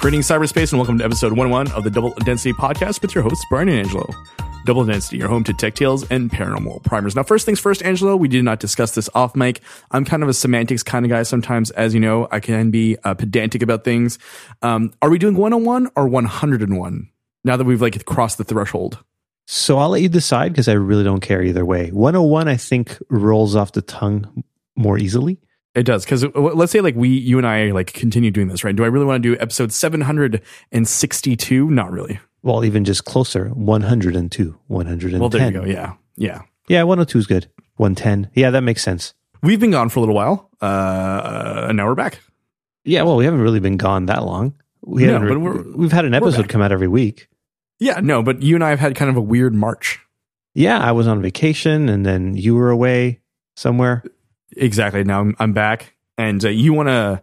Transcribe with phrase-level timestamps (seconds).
[0.00, 3.44] Greetings, cyberspace, and welcome to episode 101 of the Double Density Podcast with your hosts,
[3.50, 4.08] Brian and Angelo.
[4.64, 7.16] Double Density, your home to tech tales and paranormal primers.
[7.16, 9.60] Now, first things first, Angelo, we did not discuss this off mic.
[9.90, 11.72] I'm kind of a semantics kind of guy sometimes.
[11.72, 14.20] As you know, I can be uh, pedantic about things.
[14.62, 17.08] Um, are we doing 101 or 101
[17.42, 19.02] now that we've like crossed the threshold?
[19.48, 21.90] So I'll let you decide because I really don't care either way.
[21.90, 24.44] 101, I think, rolls off the tongue
[24.76, 25.40] more easily.
[25.78, 28.74] It does because let's say like we, you and I, like continue doing this, right?
[28.74, 30.42] Do I really want to do episode seven hundred
[30.72, 31.70] and sixty-two?
[31.70, 32.18] Not really.
[32.42, 35.20] Well, even just closer, one hundred and two, one hundred and ten.
[35.20, 35.64] Well, there you go.
[35.64, 36.82] Yeah, yeah, yeah.
[36.82, 37.48] One hundred oh two is good.
[37.76, 38.28] One ten.
[38.34, 39.14] Yeah, that makes sense.
[39.40, 42.18] We've been gone for a little while, uh, and now we're back.
[42.84, 44.54] Yeah, well, we haven't really been gone that long.
[44.84, 45.44] We no, haven't.
[45.44, 47.28] Re- but we've had an episode come out every week.
[47.78, 50.00] Yeah, no, but you and I have had kind of a weird March.
[50.54, 53.20] Yeah, I was on vacation, and then you were away
[53.54, 54.02] somewhere.
[54.58, 55.04] Exactly.
[55.04, 57.22] Now I'm, I'm back, and uh, you want to.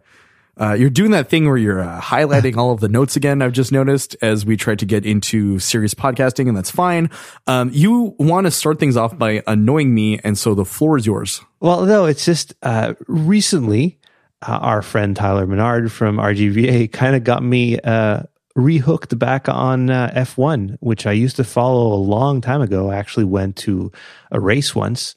[0.57, 3.41] Uh, you're doing that thing where you're uh, highlighting all of the notes again.
[3.41, 7.09] I've just noticed as we try to get into serious podcasting, and that's fine.
[7.45, 11.05] Um, you want to start things off by annoying me, and so the floor is
[11.05, 11.41] yours.
[11.59, 13.99] Well, no, it's just uh, recently
[14.47, 18.23] uh, our friend Tyler Menard from RGVA kind of got me uh,
[18.57, 22.91] rehooked back on F1, which I used to follow a long time ago.
[22.91, 23.91] I actually went to
[24.31, 25.15] a race once,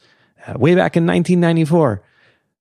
[0.57, 2.03] way back in 1994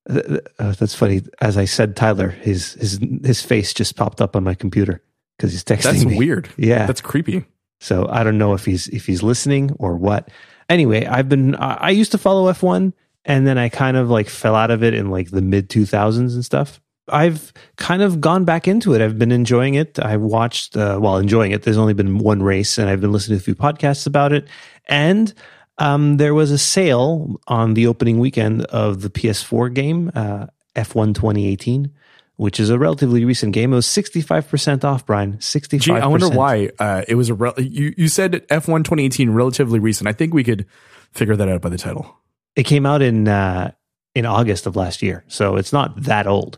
[0.09, 1.21] uh, that's funny.
[1.41, 5.01] As I said, Tyler, his his his face just popped up on my computer
[5.37, 6.17] because he's texting that's me.
[6.17, 6.49] weird.
[6.57, 7.45] Yeah, that's creepy.
[7.79, 10.29] So I don't know if he's if he's listening or what.
[10.69, 12.93] Anyway, I've been I used to follow F one,
[13.25, 15.85] and then I kind of like fell out of it in like the mid two
[15.85, 16.81] thousands and stuff.
[17.09, 19.01] I've kind of gone back into it.
[19.01, 19.97] I've been enjoying it.
[19.97, 21.63] I watched, uh, well, enjoying it.
[21.63, 24.45] There's only been one race, and I've been listening to a few podcasts about it.
[24.89, 25.33] And
[25.77, 31.13] um, there was a sale on the opening weekend of the PS4 game, uh, F1
[31.13, 31.91] 2018,
[32.37, 33.73] which is a relatively recent game.
[33.73, 35.37] It was 65% off, Brian.
[35.37, 35.81] 65%.
[35.81, 39.79] Gee, I wonder why uh, it was a, re- you, you said F1 2018, relatively
[39.79, 40.07] recent.
[40.07, 40.65] I think we could
[41.11, 42.15] figure that out by the title.
[42.55, 43.71] It came out in, uh,
[44.15, 45.23] in August of last year.
[45.27, 46.57] So it's not that old.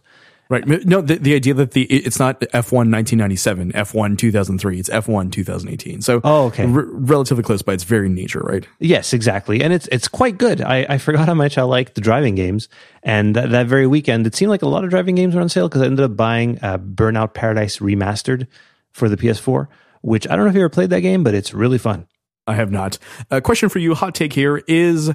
[0.50, 0.66] Right.
[0.66, 6.02] No, the, the idea that the it's not F1 1997, F1 2003, it's F1 2018.
[6.02, 6.64] So oh, okay.
[6.64, 8.68] R- relatively close by its very nature, right?
[8.80, 9.62] Yes, exactly.
[9.62, 10.60] And it's it's quite good.
[10.62, 12.68] I, I forgot how much I like the driving games.
[13.04, 15.50] And that, that very weekend, it seemed like a lot of driving games were on
[15.50, 18.48] sale because I ended up buying uh, Burnout Paradise Remastered
[18.92, 19.68] for the PS4,
[20.02, 22.08] which I don't know if you ever played that game, but it's really fun.
[22.48, 22.98] I have not.
[23.30, 25.10] A question for you, hot take here is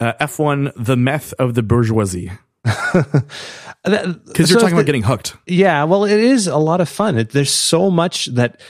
[0.00, 2.32] uh, F1 the meth of the bourgeoisie?
[3.84, 5.36] Because you're talking about getting hooked.
[5.46, 7.18] Yeah, well, it is a lot of fun.
[7.18, 8.60] It, there's so much that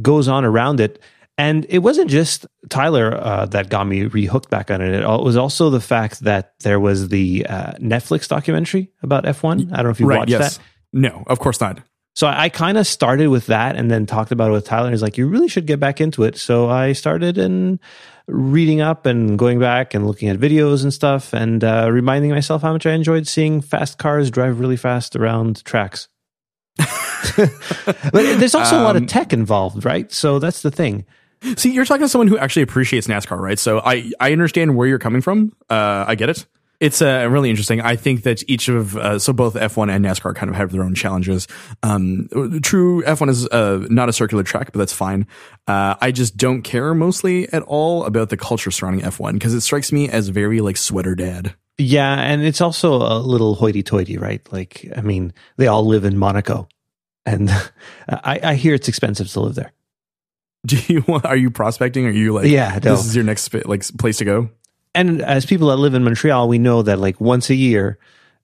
[0.00, 1.00] goes on around it.
[1.38, 4.92] And it wasn't just Tyler uh, that got me rehooked back on it.
[4.92, 9.72] It was also the fact that there was the uh, Netflix documentary about F1.
[9.72, 10.58] I don't know if you right, watched yes.
[10.58, 10.64] that.
[10.92, 11.80] No, of course not.
[12.14, 14.90] So I, I kind of started with that and then talked about it with Tyler.
[14.90, 16.36] He's like, you really should get back into it.
[16.36, 17.78] So I started and
[18.26, 22.62] reading up and going back and looking at videos and stuff and uh, reminding myself
[22.62, 26.08] how much I enjoyed seeing fast cars drive really fast around tracks.
[27.36, 30.10] but there's also um, a lot of um, tech involved, right?
[30.12, 31.04] So that's the thing.
[31.56, 33.58] See, you're talking to someone who actually appreciates NASCAR, right?
[33.58, 35.52] So I I understand where you're coming from.
[35.70, 36.46] Uh, I get it.
[36.80, 37.82] It's uh, really interesting.
[37.82, 40.82] I think that each of uh, so both F1 and NASCAR kind of have their
[40.82, 41.46] own challenges.
[41.82, 42.28] Um,
[42.62, 45.26] true, F1 is uh, not a circular track, but that's fine.
[45.68, 49.60] Uh, I just don't care mostly at all about the culture surrounding F1 because it
[49.60, 51.54] strikes me as very like sweater dad.
[51.76, 54.46] Yeah, and it's also a little hoity-toity, right?
[54.52, 56.68] Like, I mean, they all live in Monaco,
[57.26, 57.50] and
[58.08, 59.72] I, I hear it's expensive to live there.
[60.66, 61.26] Do you want?
[61.26, 62.06] Are you prospecting?
[62.06, 62.96] Are you like, yeah, no.
[62.96, 64.50] this is your next like place to go?
[64.94, 67.98] And as people that live in Montreal, we know that like once a year,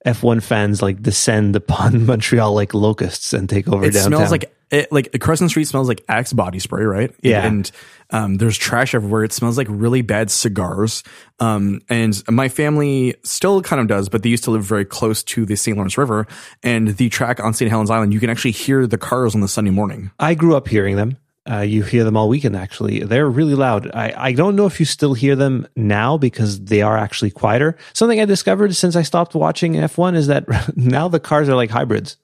[0.07, 4.19] F1 fans like descend upon Montreal like locusts and take over it downtown.
[4.19, 7.15] smells like it, like Crescent Street smells like Axe body spray, right?
[7.23, 7.71] Yeah, and
[8.11, 9.23] um, there's trash everywhere.
[9.23, 11.05] It smells like really bad cigars.
[11.39, 15.23] Um, and my family still kind of does, but they used to live very close
[15.25, 15.77] to the St.
[15.77, 16.27] Lawrence River
[16.63, 17.71] and the track on St.
[17.71, 18.13] Helens Island.
[18.13, 20.11] You can actually hear the cars on the Sunday morning.
[20.19, 21.17] I grew up hearing them.
[21.49, 23.01] Uh, you hear them all weekend, actually.
[23.01, 23.91] They're really loud.
[23.95, 27.77] I, I don't know if you still hear them now because they are actually quieter.
[27.93, 30.47] Something I discovered since I stopped watching F1 is that
[30.77, 32.17] now the cars are like hybrids.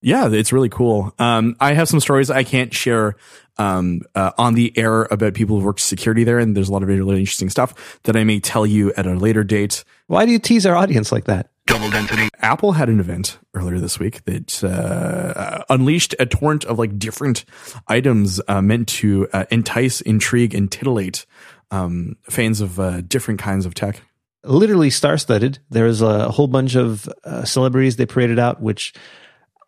[0.00, 1.12] Yeah, it's really cool.
[1.18, 3.16] Um, I have some stories I can't share
[3.56, 6.82] um, uh, on the air about people who work security there, and there's a lot
[6.82, 9.84] of really interesting stuff that I may tell you at a later date.
[10.08, 11.50] Why do you tease our audience like that?
[11.68, 12.28] double density.
[12.40, 17.44] Apple had an event earlier this week that uh, unleashed a torrent of like different
[17.86, 21.26] items uh, meant to uh, entice, intrigue, and titillate
[21.70, 24.00] um, fans of uh, different kinds of tech.
[24.44, 25.58] Literally star-studded.
[25.68, 28.62] There's a whole bunch of uh, celebrities they paraded out.
[28.62, 28.94] Which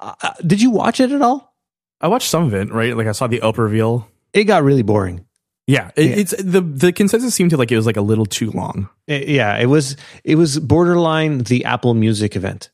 [0.00, 0.14] uh,
[0.44, 1.54] did you watch it at all?
[2.00, 2.96] I watched some of it, right?
[2.96, 4.08] Like I saw the Oprah reveal.
[4.32, 5.26] It got really boring.
[5.66, 8.50] Yeah, it, it's the the consensus seemed to like it was like a little too
[8.50, 8.88] long.
[9.06, 12.70] It- yeah, it was it was borderline the Apple Music event,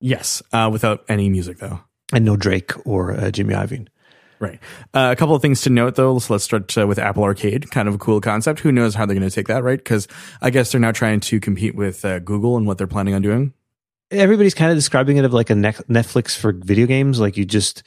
[0.00, 1.80] Yes, uh, without any music though.
[2.12, 3.88] and no Drake or uh, Jimmy Iovine.
[4.38, 4.58] Right.
[4.94, 6.18] Uh, a couple of things to note though.
[6.18, 7.70] So let's start uh, with Apple Arcade.
[7.70, 8.60] Kind of a cool concept.
[8.60, 9.76] Who knows how they're going to take that, right?
[9.78, 10.08] Because
[10.40, 13.20] I guess they're now trying to compete with uh, Google and what they're planning on
[13.20, 13.52] doing.
[14.10, 17.20] Everybody's kind of describing it of like a Netflix for video games.
[17.20, 17.82] Like you just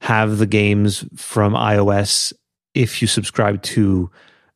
[0.00, 2.32] have the games from iOS
[2.74, 4.10] if you subscribe to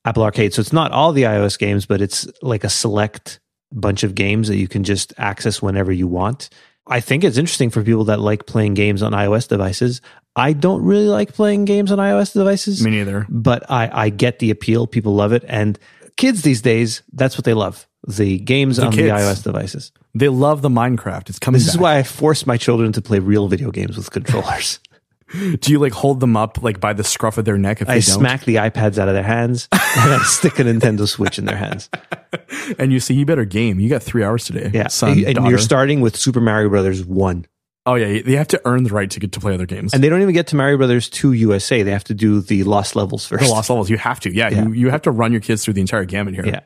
[0.05, 0.55] Apple Arcade.
[0.55, 3.41] So it's not all the iOS games, but it's like a select
[3.73, 6.49] bunch of games that you can just access whenever you want.
[6.87, 10.01] I think it's interesting for people that like playing games on iOS devices.
[10.35, 12.83] I don't really like playing games on iOS devices.
[12.83, 13.27] Me neither.
[13.29, 14.87] but I, I get the appeal.
[14.87, 15.45] People love it.
[15.47, 15.79] And
[16.17, 19.93] kids these days, that's what they love the games on the iOS devices.
[20.15, 21.29] They love the Minecraft.
[21.29, 21.59] It's coming.
[21.59, 24.81] This is why I force my children to play real video games with controllers.
[25.61, 27.95] Do you like hold them up like by the scruff of their neck if they
[27.95, 28.03] I don't?
[28.03, 29.81] smack the iPads out of their hands and
[30.13, 31.91] I stick a Nintendo Switch in their hands.
[32.79, 33.79] and you say you better game.
[33.81, 34.71] You got three hours today.
[34.73, 34.89] Yeah.
[34.89, 35.51] son, and daughter.
[35.51, 37.47] you're starting with Super Mario Brothers 1.
[37.87, 39.93] oh yeah, they have to earn the right to get to play other games.
[39.95, 41.83] And they don't even get to Mario Brothers 2 USA.
[41.83, 43.45] They have to do the lost levels first.
[43.45, 44.35] the lost levels, you have to.
[44.35, 44.65] Yeah, Yeah.
[44.65, 46.47] You, you have to run your kids through the entire gamut here.
[46.47, 46.61] Yeah.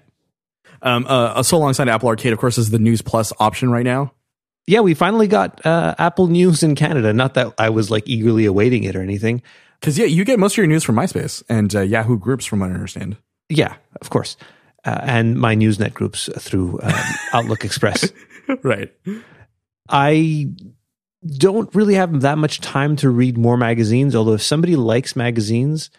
[0.82, 4.12] Um, uh, so alongside Apple Arcade, of course, is the News Plus option right now.
[4.67, 7.12] Yeah, we finally got uh, Apple News in Canada.
[7.12, 9.43] Not that I was like eagerly awaiting it or anything.
[9.81, 12.61] Because yeah, you get most of your news from MySpace and uh, Yahoo Groups, from
[12.61, 13.17] what I understand.
[13.49, 14.37] Yeah, of course.
[14.85, 16.93] Uh, and my Usenet groups through um,
[17.32, 18.12] Outlook Express.
[18.62, 18.93] right.
[19.88, 20.49] I
[21.26, 24.15] don't really have that much time to read more magazines.
[24.15, 25.91] Although if somebody likes magazines,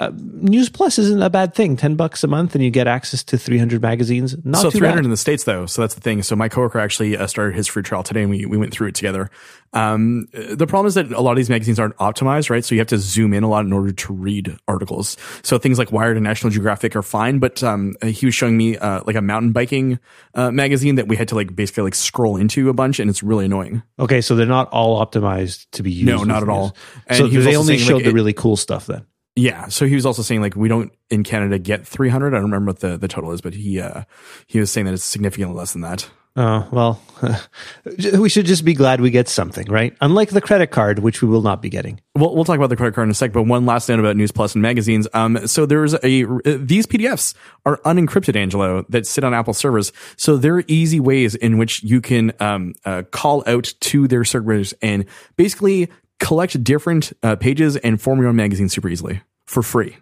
[0.00, 1.76] uh, News Plus isn't a bad thing.
[1.76, 4.36] Ten bucks a month, and you get access to three hundred magazines.
[4.44, 5.04] Not so 300 bad.
[5.04, 7.66] in the states though so that's the thing so my coworker actually uh, started his
[7.68, 9.30] free trial today and we, we went through it together
[9.72, 12.80] um, the problem is that a lot of these magazines aren't optimized right so you
[12.80, 16.16] have to zoom in a lot in order to read articles so things like wired
[16.16, 19.52] and national geographic are fine but um, he was showing me uh, like a mountain
[19.52, 19.98] biking
[20.34, 23.22] uh, magazine that we had to like basically like scroll into a bunch and it's
[23.22, 26.06] really annoying Okay, so they're not all optimized to be used.
[26.06, 26.56] No, not at news.
[26.56, 26.76] all.
[27.06, 29.06] And so he they only saying, showed like, the it- really cool stuff then.
[29.36, 29.68] Yeah.
[29.68, 32.28] So he was also saying like we don't in Canada get 300.
[32.28, 34.04] I don't remember what the, the total is, but he uh
[34.46, 36.08] he was saying that it's significantly less than that.
[36.36, 37.00] Oh well,
[38.18, 39.96] we should just be glad we get something, right?
[40.00, 42.00] Unlike the credit card, which we will not be getting.
[42.16, 44.16] We'll, we'll talk about the credit card in a sec, but one last note about
[44.16, 45.06] News Plus and magazines.
[45.14, 47.34] Um, so there's a, uh, these PDFs
[47.64, 49.92] are unencrypted, Angelo, that sit on Apple servers.
[50.16, 54.24] So there are easy ways in which you can, um, uh, call out to their
[54.24, 55.04] servers and
[55.36, 55.88] basically
[56.20, 59.96] collect different uh, pages and form your own magazine super easily for free.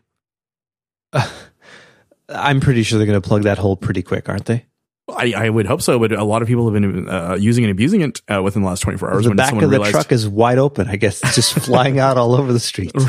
[2.29, 4.67] I'm pretty sure they're going to plug that hole pretty quick, aren't they?
[5.09, 7.73] I, I would hope so, but a lot of people have been uh, using and
[7.73, 9.25] abusing it uh, within the last 24 hours.
[9.25, 10.89] the when back someone of the realized truck is wide open.
[10.89, 13.05] I guess it's just flying out all over the streets.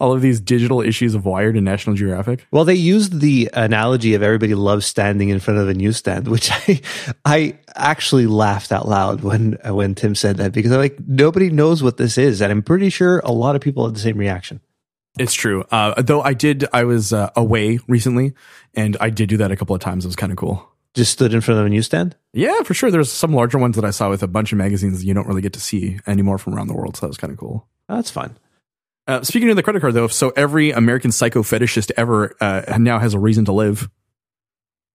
[0.00, 2.46] all of these digital issues of Wired and National Geographic.
[2.50, 6.50] Well, they used the analogy of everybody loves standing in front of a newsstand, which
[6.50, 6.80] I,
[7.24, 11.80] I actually laughed out loud when when Tim said that because I'm like nobody knows
[11.80, 14.60] what this is, and I'm pretty sure a lot of people had the same reaction.
[15.16, 15.64] It's true.
[15.70, 18.34] Uh, though I did, I was uh, away recently,
[18.74, 20.04] and I did do that a couple of times.
[20.04, 20.73] It was kind of cool.
[20.94, 22.16] Just stood in front of a newsstand.
[22.32, 22.90] Yeah, for sure.
[22.90, 25.26] There's some larger ones that I saw with a bunch of magazines that you don't
[25.26, 26.96] really get to see anymore from around the world.
[26.96, 27.66] So that was kind of cool.
[27.88, 28.38] That's fun.
[29.06, 32.98] Uh, speaking of the credit card, though, so every American psycho fetishist ever uh, now
[32.98, 33.90] has a reason to live.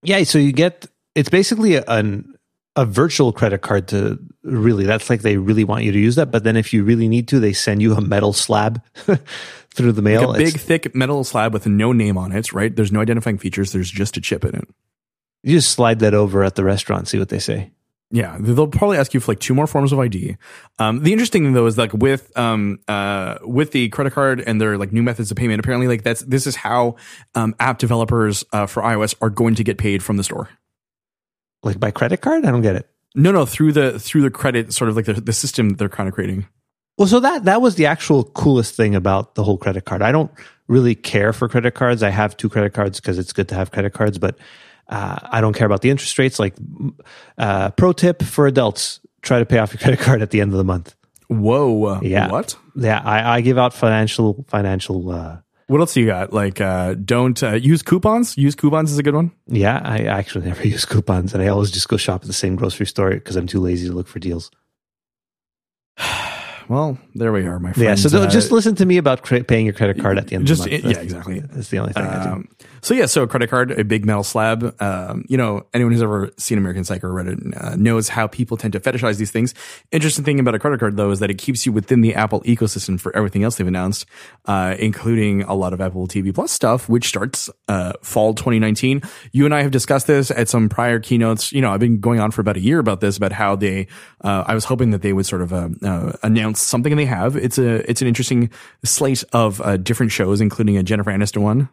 [0.02, 2.34] Yeah, so you get it's basically a, an
[2.76, 4.86] a virtual credit card to really.
[4.86, 7.28] That's like they really want you to use that, but then if you really need
[7.28, 8.82] to, they send you a metal slab
[9.76, 10.30] through the mail.
[10.30, 12.74] Like a big, It's- thick metal slab with no name on it, right?
[12.74, 13.74] There's no identifying features.
[13.74, 14.68] There's just a chip in it.
[15.44, 17.72] You just slide that over at the restaurant, see what they say.
[18.12, 20.36] Yeah, they'll probably ask you for like two more forms of ID.
[20.80, 24.60] Um, the interesting thing though is like with um uh with the credit card and
[24.60, 26.96] their like new methods of payment, apparently like that's this is how
[27.36, 30.50] um app developers uh, for iOS are going to get paid from the store.
[31.62, 32.90] Like by credit card, I don't get it.
[33.14, 36.10] No, no, through the through the credit sort of like the, the system they're kind
[36.10, 36.48] of creating.
[36.98, 40.02] Well, so that that was the actual coolest thing about the whole credit card.
[40.02, 40.32] I don't
[40.68, 42.02] really care for credit cards.
[42.02, 44.38] I have two credit cards because it's good to have credit cards, but
[44.90, 46.40] uh, I don't care about the interest rates.
[46.40, 46.56] Like,
[47.38, 50.52] uh, pro tip for adults: try to pay off your credit card at the end
[50.52, 50.96] of the month.
[51.28, 52.30] Whoa, Yeah.
[52.32, 52.56] What?
[52.76, 55.12] Yeah, I, I give out financial financial.
[55.12, 56.34] Uh, What else do you got?
[56.34, 58.36] Like, uh, don't uh, use coupons.
[58.38, 59.32] Use coupons is a good one.
[59.46, 62.56] yeah, I actually never use coupons, and I always just go shop at the same
[62.56, 64.50] grocery store because I'm too lazy to look for deals.
[66.70, 67.90] well, there we are, my friend.
[67.90, 70.36] Yeah, so Uh, just listen to me about cre- paying your credit card at the
[70.36, 70.96] end just of the month.
[70.96, 71.40] yeah, exactly.
[71.42, 72.48] That's the only thing I do.
[72.80, 74.76] Um, so yeah, so a credit card, a big metal slab.
[74.82, 78.28] Um, you know, anyone who's ever seen American Psycho or read it uh, knows how
[78.28, 79.54] people tend to fetishize these things.
[79.92, 82.42] Interesting thing about a credit card though is that it keeps you within the Apple
[82.42, 84.06] ecosystem for everything else they've announced,
[84.46, 89.02] uh, including a lot of Apple TV Plus stuff, which starts uh, fall 2019.
[89.32, 91.52] You and I have discussed this at some prior keynotes.
[91.52, 93.88] You know, I've been going on for about a year about this, about how they.
[94.22, 97.06] Uh, I was hoping that they would sort of uh, uh, announce something, and they
[97.06, 97.36] have.
[97.36, 98.50] It's a it's an interesting
[98.84, 101.70] slate of uh, different shows, including a Jennifer Aniston one.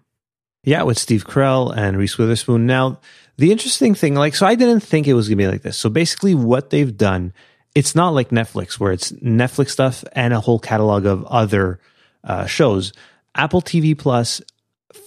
[0.66, 2.66] Yeah, with Steve Carell and Reese Witherspoon.
[2.66, 2.99] Now,
[3.37, 5.78] the interesting thing, like, so I didn't think it was going to be like this.
[5.78, 7.32] So basically, what they've done,
[7.76, 11.78] it's not like Netflix, where it's Netflix stuff and a whole catalog of other
[12.25, 12.92] uh, shows.
[13.37, 14.42] Apple TV Plus,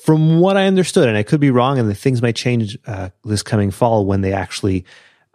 [0.06, 3.10] from what I understood, and I could be wrong, and the things might change uh,
[3.26, 4.86] this coming fall when they actually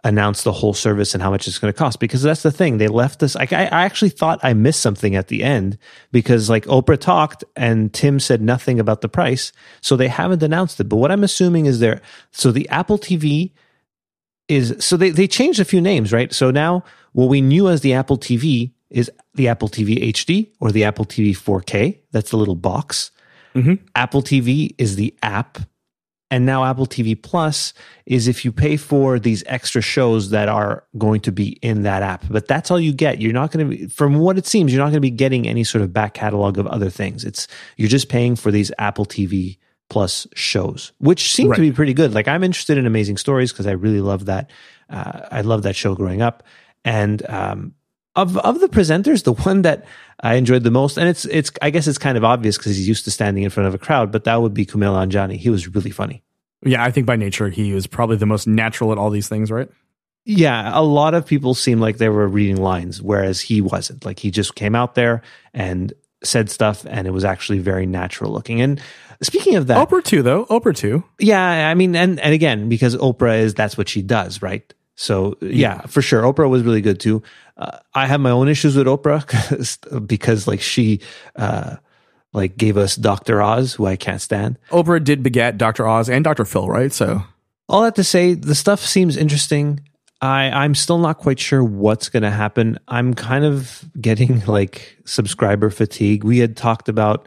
[0.05, 2.77] announce the whole service and how much it's going to cost because that's the thing
[2.77, 5.77] they left us I, I actually thought i missed something at the end
[6.13, 10.79] because like oprah talked and tim said nothing about the price so they haven't announced
[10.79, 13.51] it but what i'm assuming is there so the apple tv
[14.47, 16.33] is so they, they changed a few names right?
[16.33, 16.83] So now
[17.13, 21.05] what we knew as the apple tv is the apple tv hd or the apple
[21.05, 23.11] tv 4k that's the little box.
[23.55, 23.85] Mm-hmm.
[23.95, 25.59] Apple tv is the app
[26.31, 27.73] and now Apple TV Plus
[28.05, 32.01] is if you pay for these extra shows that are going to be in that
[32.01, 32.25] app.
[32.29, 33.21] But that's all you get.
[33.21, 35.47] You're not going to be, from what it seems, you're not going to be getting
[35.47, 37.23] any sort of back catalog of other things.
[37.23, 39.57] It's, you're just paying for these Apple TV
[39.89, 41.57] Plus shows, which seem Right.
[41.57, 42.13] to be pretty good.
[42.15, 44.49] Like I'm interested in Amazing Stories because I really love that.
[44.89, 46.41] Uh, I love that show growing up.
[46.83, 47.73] And, um,
[48.15, 49.85] of, of the presenters, the one that
[50.21, 52.87] I enjoyed the most, and it's, it's, I guess it's kind of obvious because he's
[52.87, 55.37] used to standing in front of a crowd, but that would be Kumail Nanjiani.
[55.37, 56.23] He was really funny.
[56.63, 59.51] Yeah, I think by nature he was probably the most natural at all these things,
[59.51, 59.69] right?
[60.25, 64.03] Yeah, a lot of people seemed like they were reading lines, whereas he wasn't.
[64.05, 65.21] Like he just came out there
[65.53, 65.93] and
[66.23, 68.59] said stuff, and it was actually very natural looking.
[68.59, 68.81] And
[69.21, 70.45] speaking of that, Oprah too, though.
[70.45, 71.03] Oprah too.
[71.19, 74.73] yeah, I mean, and and again, because Oprah is that's what she does, right?
[74.95, 77.21] So yeah, for sure, Oprah was really good too.
[77.57, 81.01] Uh, I have my own issues with Oprah 'cause- because like she
[81.35, 81.75] uh
[82.33, 83.41] like gave us Dr.
[83.41, 84.57] Oz, who I can't stand.
[84.71, 85.87] Oprah did beget Dr.
[85.87, 86.43] Oz and Dr.
[86.45, 86.91] Phil, right?
[86.91, 87.23] So
[87.69, 89.79] all that to say, the stuff seems interesting.
[90.21, 92.77] I, I'm still not quite sure what's going to happen.
[92.89, 96.23] I'm kind of getting like subscriber fatigue.
[96.25, 97.25] We had talked about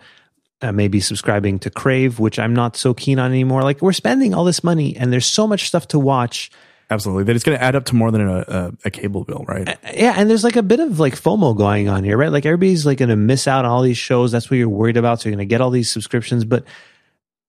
[0.63, 3.63] uh, maybe subscribing to Crave, which I'm not so keen on anymore.
[3.63, 6.51] Like we're spending all this money and there's so much stuff to watch.
[6.91, 9.45] Absolutely, that it's going to add up to more than a, a, a cable bill,
[9.49, 9.79] right?
[9.95, 12.33] Yeah, and there's like a bit of like FOMO going on here, right?
[12.33, 14.33] Like everybody's like going to miss out on all these shows.
[14.33, 15.21] That's what you're worried about.
[15.21, 16.65] So you're going to get all these subscriptions, but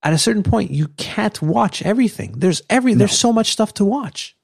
[0.04, 2.34] at a certain point, you can't watch everything.
[2.38, 4.36] There's every there's so much stuff to watch.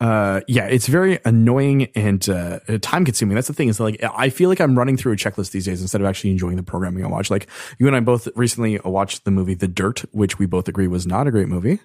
[0.00, 4.30] uh yeah it's very annoying and uh time consuming that's the thing is like i
[4.30, 7.04] feel like i'm running through a checklist these days instead of actually enjoying the programming
[7.04, 7.46] i watch like
[7.78, 11.06] you and i both recently watched the movie the dirt which we both agree was
[11.06, 11.80] not a great movie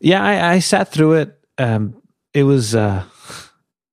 [0.00, 1.38] Yeah, I, I sat through it.
[1.58, 2.00] Um,
[2.32, 3.04] it was uh,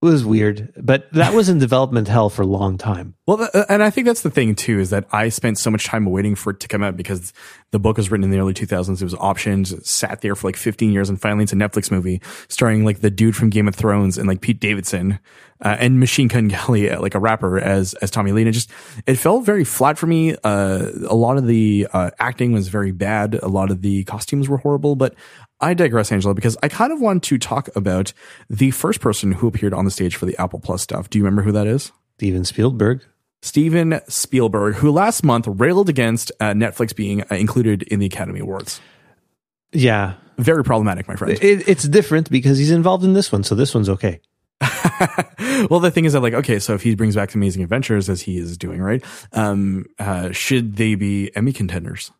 [0.01, 3.15] it was weird, but that was in development hell for a long time.
[3.25, 6.05] well and i think that's the thing too is that i spent so much time
[6.05, 7.33] waiting for it to come out because
[7.71, 10.55] the book was written in the early 2000s it was optioned sat there for like
[10.55, 13.75] 15 years and finally it's a netflix movie starring like the dude from game of
[13.75, 15.19] thrones and like pete davidson
[15.59, 18.43] uh, and Machine Gun Kelly, uh, like a rapper, as as Tommy Lee.
[18.43, 18.69] And it just
[19.07, 20.35] it felt very flat for me.
[20.43, 23.33] Uh, a lot of the uh, acting was very bad.
[23.41, 24.95] A lot of the costumes were horrible.
[24.95, 25.15] But
[25.59, 28.13] I digress, Angelo, because I kind of want to talk about
[28.49, 31.09] the first person who appeared on the stage for the Apple Plus stuff.
[31.09, 31.91] Do you remember who that is?
[32.17, 33.03] Steven Spielberg.
[33.41, 38.39] Steven Spielberg, who last month railed against uh, Netflix being uh, included in the Academy
[38.39, 38.81] Awards.
[39.71, 41.37] Yeah, Very problematic, my friend.
[41.41, 44.21] it, it's different because he's involved in this one, so this one's okay.
[45.69, 48.21] well, the thing is that, like, okay, so if he brings back Amazing Adventures as
[48.21, 49.03] he is doing, right?
[49.33, 52.11] Um, uh, should they be Emmy contenders?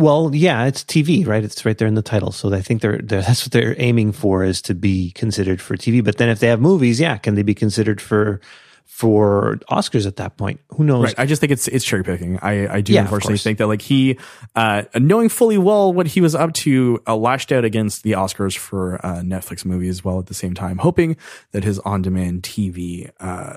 [0.00, 1.44] Well, yeah, it's TV, right?
[1.44, 4.12] It's right there in the title, so I think they're, they're that's what they're aiming
[4.12, 6.02] for is to be considered for TV.
[6.02, 8.40] But then if they have movies, yeah, can they be considered for
[8.86, 10.60] for Oscars at that point?
[10.76, 11.04] Who knows?
[11.04, 11.18] Right.
[11.18, 12.38] I just think it's it's cherry picking.
[12.40, 14.18] I I do Yeah, unfortunately think that like he,
[14.56, 18.56] uh, knowing fully well what he was up to, uh, lashed out against the Oscars
[18.56, 21.16] for uh, Netflix movies, while at the same time hoping
[21.52, 23.56] that his on demand TV uh,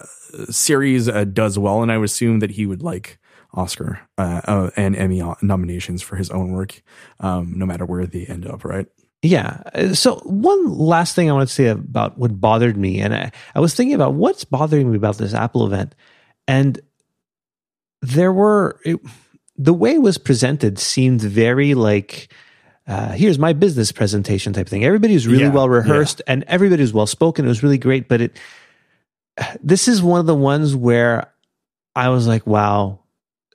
[0.52, 1.82] series uh, does well.
[1.82, 3.18] And I would assume that he would like
[3.54, 6.82] Oscar uh, uh, and Emmy nominations for his own work,
[7.20, 8.66] um, no matter where they end up.
[8.66, 8.88] Right.
[9.22, 9.62] Yeah.
[9.94, 13.60] So one last thing I want to say about what bothered me, and I, I
[13.60, 15.96] was thinking about what's bothering me about this Apple event,
[16.48, 16.80] and
[18.02, 19.00] there were it,
[19.56, 22.32] the way it was presented seemed very like.
[22.86, 24.84] Uh, here's my business presentation type thing.
[24.84, 27.46] Everybody was really Yeah, well rehearsed and everybody was well spoken.
[27.46, 28.38] It was really great, but it
[29.62, 31.32] this is one of the ones where
[31.96, 33.00] I was like, wow,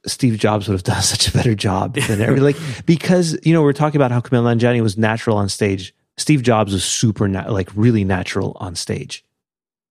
[0.06, 3.62] Steve Jobs would have done such a better job than every like because you know
[3.62, 5.94] we're talking about how Kumail Nanjiani was natural on stage.
[6.16, 9.24] Steve Jobs was super na- like really natural on stage.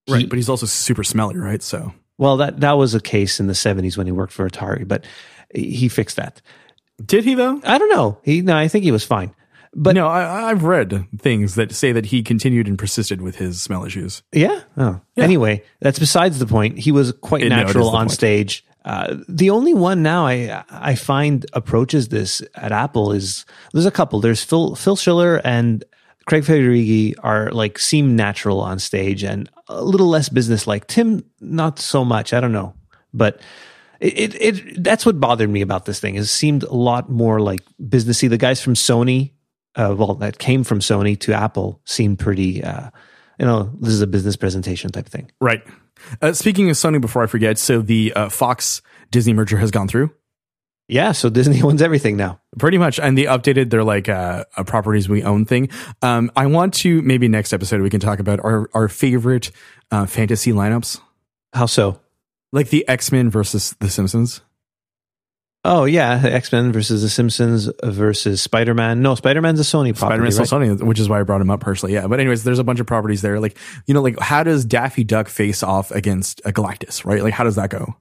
[0.09, 1.61] Right, but he's also super smelly, right?
[1.61, 4.87] So Well, that that was a case in the '70s when he worked for Atari,
[4.87, 5.05] but
[5.53, 6.41] he fixed that.
[7.05, 7.59] did he though?
[7.65, 8.17] I don't know.
[8.23, 9.33] He no, I think he was fine.
[9.75, 13.61] But no, I, I've read things that say that he continued and persisted with his
[13.61, 14.23] smell issues.
[14.31, 14.61] Yeah.
[14.77, 15.01] Oh.
[15.17, 16.79] Anyway, that's besides the point.
[16.79, 18.11] He was quite Yeah, no, it natural the on point.
[18.11, 18.65] stage.
[18.87, 23.91] Uh, the only one now I I find approaches this at Apple is there's a
[23.91, 24.21] couple.
[24.21, 25.83] There's Phil Phil Schiller and
[26.25, 30.87] Craig Federighi are like seem natural on stage and a little less business like.
[30.87, 32.33] Tim not so much.
[32.33, 32.73] I don't know,
[33.13, 33.41] but.
[33.99, 36.17] It, it it that's what bothered me about this thing.
[36.17, 38.29] Is it seemed a lot more like businessy.
[38.29, 39.31] The guys from Sony,
[39.75, 42.63] uh, well, that came from Sony to Apple, seemed pretty.
[42.63, 42.91] Uh,
[43.39, 45.31] you know, this is a business presentation type thing.
[45.41, 45.63] Right.
[46.21, 49.87] Uh, speaking of Sony, before I forget, so the uh, Fox Disney merger has gone
[49.87, 50.11] through
[50.87, 52.39] Yeah, so Disney owns everything now.
[52.59, 55.69] pretty much, and they updated their like uh, properties we own thing.
[56.01, 59.51] Um, I want to maybe next episode we can talk about our our favorite
[59.91, 60.99] uh, fantasy lineups,
[61.53, 61.99] How so?
[62.53, 64.41] like the X Men versus the Simpsons.
[65.69, 69.01] Oh yeah, X Men versus the Simpsons versus Spider Man.
[69.01, 70.31] No, Spider Man's a Sony property.
[70.31, 70.79] Spider Man right?
[70.79, 71.93] Sony, which is why I brought him up personally.
[71.93, 73.37] Yeah, but anyways, there's a bunch of properties there.
[73.41, 77.03] Like you know, like how does Daffy Duck face off against a Galactus?
[77.03, 77.21] Right?
[77.21, 77.97] Like how does that go?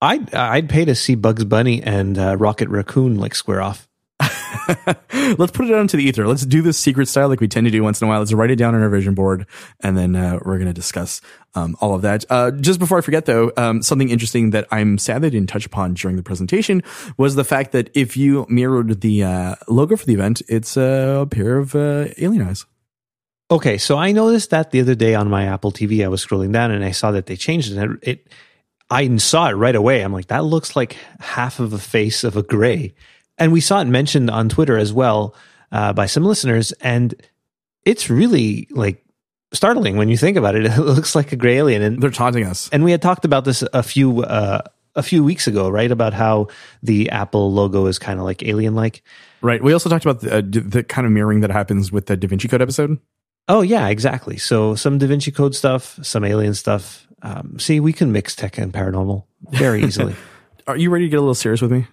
[0.00, 3.87] I'd I'd pay to see Bugs Bunny and uh, Rocket Raccoon like square off.
[5.38, 6.26] Let's put it out into the ether.
[6.26, 8.18] Let's do this secret style like we tend to do once in a while.
[8.18, 9.46] Let's write it down on our vision board,
[9.80, 11.20] and then uh, we're going to discuss
[11.54, 12.24] um, all of that.
[12.28, 15.64] Uh, just before I forget, though, um, something interesting that I'm sad they didn't touch
[15.64, 16.82] upon during the presentation
[17.16, 21.26] was the fact that if you mirrored the uh, logo for the event, it's a
[21.30, 22.66] pair of uh, alien eyes.
[23.50, 26.04] Okay, so I noticed that the other day on my Apple TV.
[26.04, 27.90] I was scrolling down and I saw that they changed it.
[28.02, 28.28] It
[28.90, 30.02] I saw it right away.
[30.02, 32.94] I'm like, that looks like half of a face of a gray.
[33.38, 35.34] And we saw it mentioned on Twitter as well
[35.72, 37.14] uh, by some listeners, and
[37.84, 39.04] it's really like
[39.52, 40.64] startling when you think about it.
[40.66, 42.68] It looks like a gray alien, and They're taunting us.
[42.72, 44.62] and we had talked about this a few uh,
[44.94, 45.90] a few weeks ago, right?
[45.90, 46.48] About how
[46.82, 49.02] the Apple logo is kind of like alien like.
[49.40, 49.62] Right.
[49.62, 52.26] We also talked about the, uh, the kind of mirroring that happens with the Da
[52.26, 52.98] Vinci Code episode.
[53.46, 54.36] Oh yeah, exactly.
[54.36, 57.06] So some Da Vinci Code stuff, some alien stuff.
[57.22, 60.16] Um, see, we can mix tech and paranormal very easily.
[60.66, 61.86] Are you ready to get a little serious with me?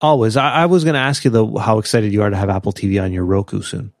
[0.00, 0.36] Always.
[0.36, 2.72] I, I was going to ask you though how excited you are to have Apple
[2.72, 3.92] TV on your Roku soon.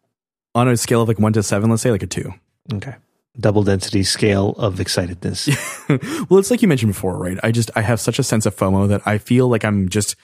[0.54, 2.32] On a scale of like one to seven, let's say like a two.
[2.72, 2.94] Okay.
[3.38, 5.48] Double density scale of excitedness.
[6.30, 7.38] well, it's like you mentioned before, right?
[7.42, 10.16] I just I have such a sense of FOMO that I feel like I'm just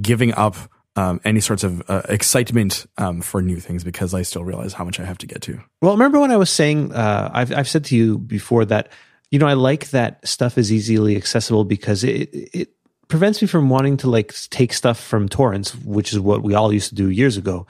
[0.00, 0.56] giving up
[0.96, 4.84] um, any sorts of uh, excitement um, for new things because I still realize how
[4.84, 5.60] much I have to get to.
[5.80, 8.90] Well, remember when I was saying, uh, I've, I've said to you before that,
[9.30, 12.70] you know, I like that stuff is easily accessible because it, it
[13.08, 16.72] prevents me from wanting to like take stuff from torrents, which is what we all
[16.72, 17.66] used to do years ago.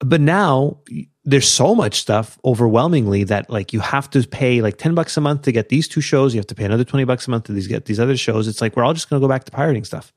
[0.00, 0.80] But now
[1.24, 5.20] there's so much stuff overwhelmingly that like you have to pay like 10 bucks a
[5.20, 6.34] month to get these two shows.
[6.34, 8.46] You have to pay another 20 bucks a month to these, get these other shows.
[8.46, 10.12] It's like, we're all just going to go back to pirating stuff.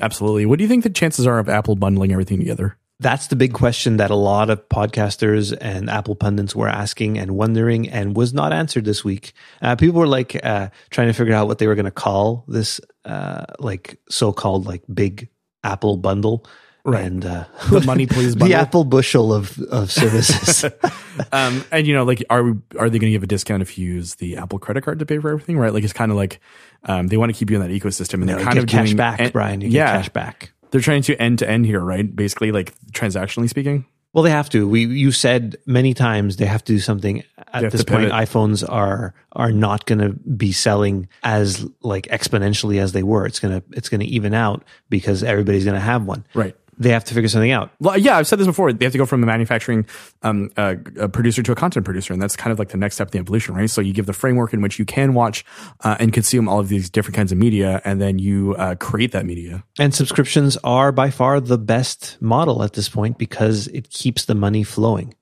[0.00, 0.46] Absolutely.
[0.46, 2.78] What do you think the chances are of Apple bundling everything together?
[3.02, 7.32] That's the big question that a lot of podcasters and Apple pundits were asking and
[7.32, 9.32] wondering, and was not answered this week.
[9.60, 12.44] Uh, people were like uh, trying to figure out what they were going to call
[12.48, 15.28] this, uh, like so-called like big
[15.64, 16.46] Apple bundle,
[16.84, 17.04] Right.
[17.04, 18.54] And uh, The money please the.
[18.54, 20.64] Apple bushel of of services.
[21.32, 23.78] um, and you know, like, are we are they going to give a discount if
[23.78, 25.58] you use the Apple credit card to pay for everything?
[25.58, 25.72] Right?
[25.72, 26.40] Like, it's kind of like
[26.84, 28.88] um, they want to keep you in that ecosystem, and You they're kind of cash
[28.88, 29.60] doing back, en- Brian.
[29.60, 30.52] You get yeah, cash back.
[30.72, 32.14] They're trying to end to end here, right?
[32.14, 33.86] Basically, like transactionally speaking.
[34.12, 34.68] Well, they have to.
[34.68, 37.22] We you said many times they have to do something.
[37.54, 42.92] At this point, iPhones are are not going to be selling as like exponentially as
[42.92, 43.26] they were.
[43.26, 46.26] It's gonna it's gonna even out because everybody's going to have one.
[46.34, 46.56] Right.
[46.82, 47.70] They have to figure something out.
[47.80, 48.72] Well, yeah, I've said this before.
[48.72, 49.86] They have to go from a manufacturing
[50.22, 52.96] um, uh, a producer to a content producer, and that's kind of like the next
[52.96, 53.70] step in the evolution, right?
[53.70, 55.44] So you give the framework in which you can watch
[55.80, 59.12] uh, and consume all of these different kinds of media, and then you uh, create
[59.12, 59.64] that media.
[59.78, 64.34] And subscriptions are by far the best model at this point because it keeps the
[64.34, 65.14] money flowing.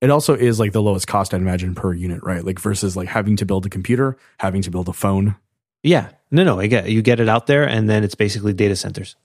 [0.00, 2.44] It also is like the lowest cost, I'd imagine, per unit, right?
[2.44, 5.36] Like versus like having to build a computer, having to build a phone.
[5.82, 6.10] Yeah.
[6.30, 9.16] No, no, I get you get it out there and then it's basically data centers.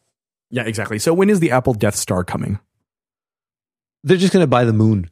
[0.51, 0.99] Yeah, exactly.
[0.99, 2.59] So when is the Apple Death Star coming?
[4.03, 5.09] They're just going to buy the moon.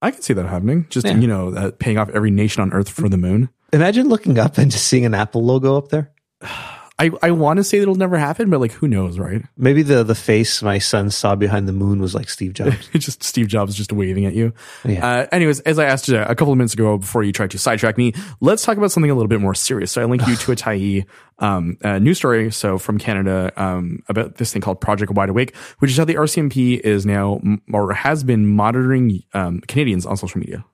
[0.00, 0.86] I can see that happening.
[0.90, 1.16] Just Yeah.
[1.16, 3.50] you know, uh, paying off every nation on Earth for the moon.
[3.72, 6.12] Imagine looking up and just seeing an Apple logo up there.
[7.00, 9.42] I, I want to say it'll never happen, but like, who knows, right?
[9.56, 12.88] Maybe the the face my son saw behind the moon was like Steve Jobs.
[12.94, 14.52] Just Steve Jobs just waving at you.
[14.84, 15.06] Yeah.
[15.06, 17.58] Uh, anyways, as I asked you a couple of minutes ago before you tried to
[17.58, 19.92] sidetrack me, let's talk about something a little bit more serious.
[19.92, 21.06] So I linked you to a Tyee
[21.38, 22.50] um, a news story.
[22.50, 26.16] So from Canada um, about this thing called Project Wide Awake, which is how the
[26.16, 27.40] RCMP is now
[27.72, 30.64] or has been monitoring um, Canadians on social media.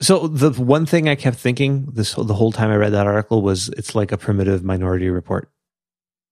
[0.00, 3.42] So the one thing I kept thinking this the whole time I read that article
[3.42, 5.50] was it's like a primitive minority report.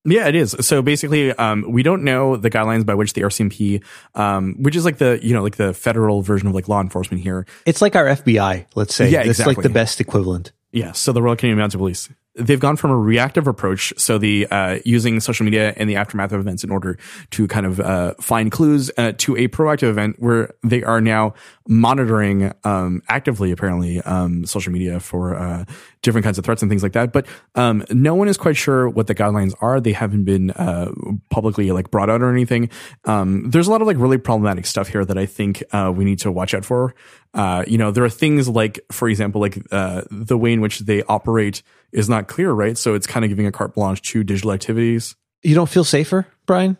[0.05, 0.55] Yeah, it is.
[0.61, 3.83] So basically, um, we don't know the guidelines by which the RCMP,
[4.15, 7.21] um, which is like the you know like the federal version of like law enforcement
[7.23, 7.45] here.
[7.65, 9.09] It's like our FBI, let's say.
[9.09, 9.63] Yeah, It's like exactly.
[9.63, 10.53] the best equivalent.
[10.71, 12.09] Yeah, so the Royal Canadian Mounted Police.
[12.37, 16.31] They've gone from a reactive approach, so the uh, using social media in the aftermath
[16.31, 16.97] of events in order
[17.31, 21.33] to kind of uh, find clues, uh, to a proactive event where they are now
[21.67, 25.65] monitoring um, actively, apparently, um, social media for uh,
[26.01, 27.11] different kinds of threats and things like that.
[27.11, 29.81] But um, no one is quite sure what the guidelines are.
[29.81, 30.91] They haven't been uh,
[31.29, 32.69] publicly like brought out or anything.
[33.05, 36.05] Um, there's a lot of like really problematic stuff here that I think uh, we
[36.05, 36.95] need to watch out for.
[37.33, 40.79] Uh, you know, there are things like, for example, like uh, the way in which
[40.79, 42.77] they operate is not clear, right?
[42.77, 45.15] So it's kind of giving a carte blanche to digital activities.
[45.43, 46.77] You don't feel safer, Brian,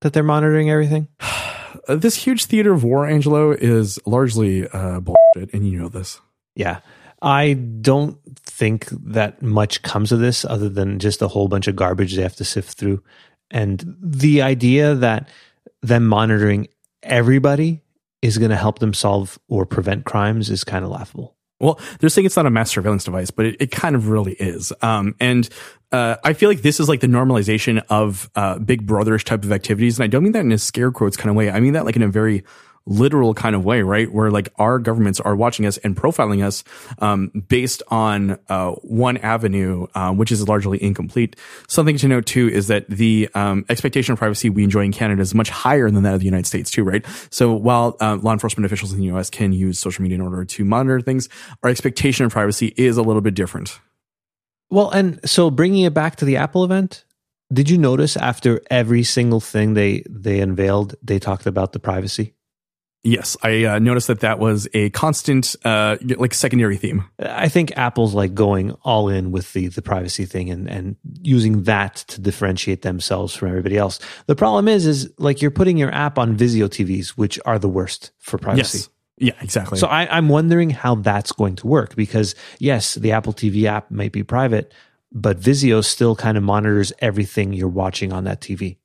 [0.00, 1.08] that they're monitoring everything?
[1.88, 6.20] Uh, this huge theater of war, Angelo, is largely uh, bullshit, and you know this.
[6.54, 6.78] Yeah.
[7.22, 11.74] I don't think that much comes of this other than just a whole bunch of
[11.74, 13.02] garbage they have to sift through.
[13.50, 15.28] And the idea that
[15.82, 16.68] them monitoring
[17.02, 17.80] everybody
[18.22, 21.36] is going to help them solve or prevent crimes is kind of laughable.
[21.62, 24.32] Well, they're saying it's not a mass surveillance device, but it, it kind of really
[24.32, 24.72] is.
[24.82, 25.48] Um, and
[25.92, 29.52] uh, I feel like this is like the normalization of uh, Big Brotherish type of
[29.52, 31.50] activities, and I don't mean that in a scare quotes kind of way.
[31.50, 32.42] I mean that like in a very
[32.86, 34.12] literal kind of way, right?
[34.12, 36.64] Where like our governments are watching us and profiling us
[36.98, 41.36] um, based on uh, one avenue, uh, which is largely incomplete.
[41.68, 45.22] Something to note too is that the um, expectation of privacy we enjoy in Canada
[45.22, 47.04] is much higher than that of the United States too, right?
[47.30, 49.30] So while uh, law enforcement officials in the U.S.
[49.30, 51.28] can use social media in order to monitor things,
[51.62, 53.78] our expectation of privacy is a little bit different.
[54.70, 57.04] Well, and so bringing it back to the Apple event,
[57.52, 62.34] did you notice after every single thing they they unveiled, they talked about the privacy?
[63.04, 67.04] Yes, I uh, noticed that that was a constant, uh, like secondary theme.
[67.18, 71.64] I think Apple's like going all in with the the privacy thing and and using
[71.64, 73.98] that to differentiate themselves from everybody else.
[74.26, 77.68] The problem is is like you're putting your app on Vizio TVs, which are the
[77.68, 78.78] worst for privacy.
[78.78, 78.88] Yes.
[79.18, 79.78] Yeah, exactly.
[79.78, 83.90] So I, I'm wondering how that's going to work because yes, the Apple TV app
[83.90, 84.72] might be private,
[85.12, 88.78] but Vizio still kind of monitors everything you're watching on that TV.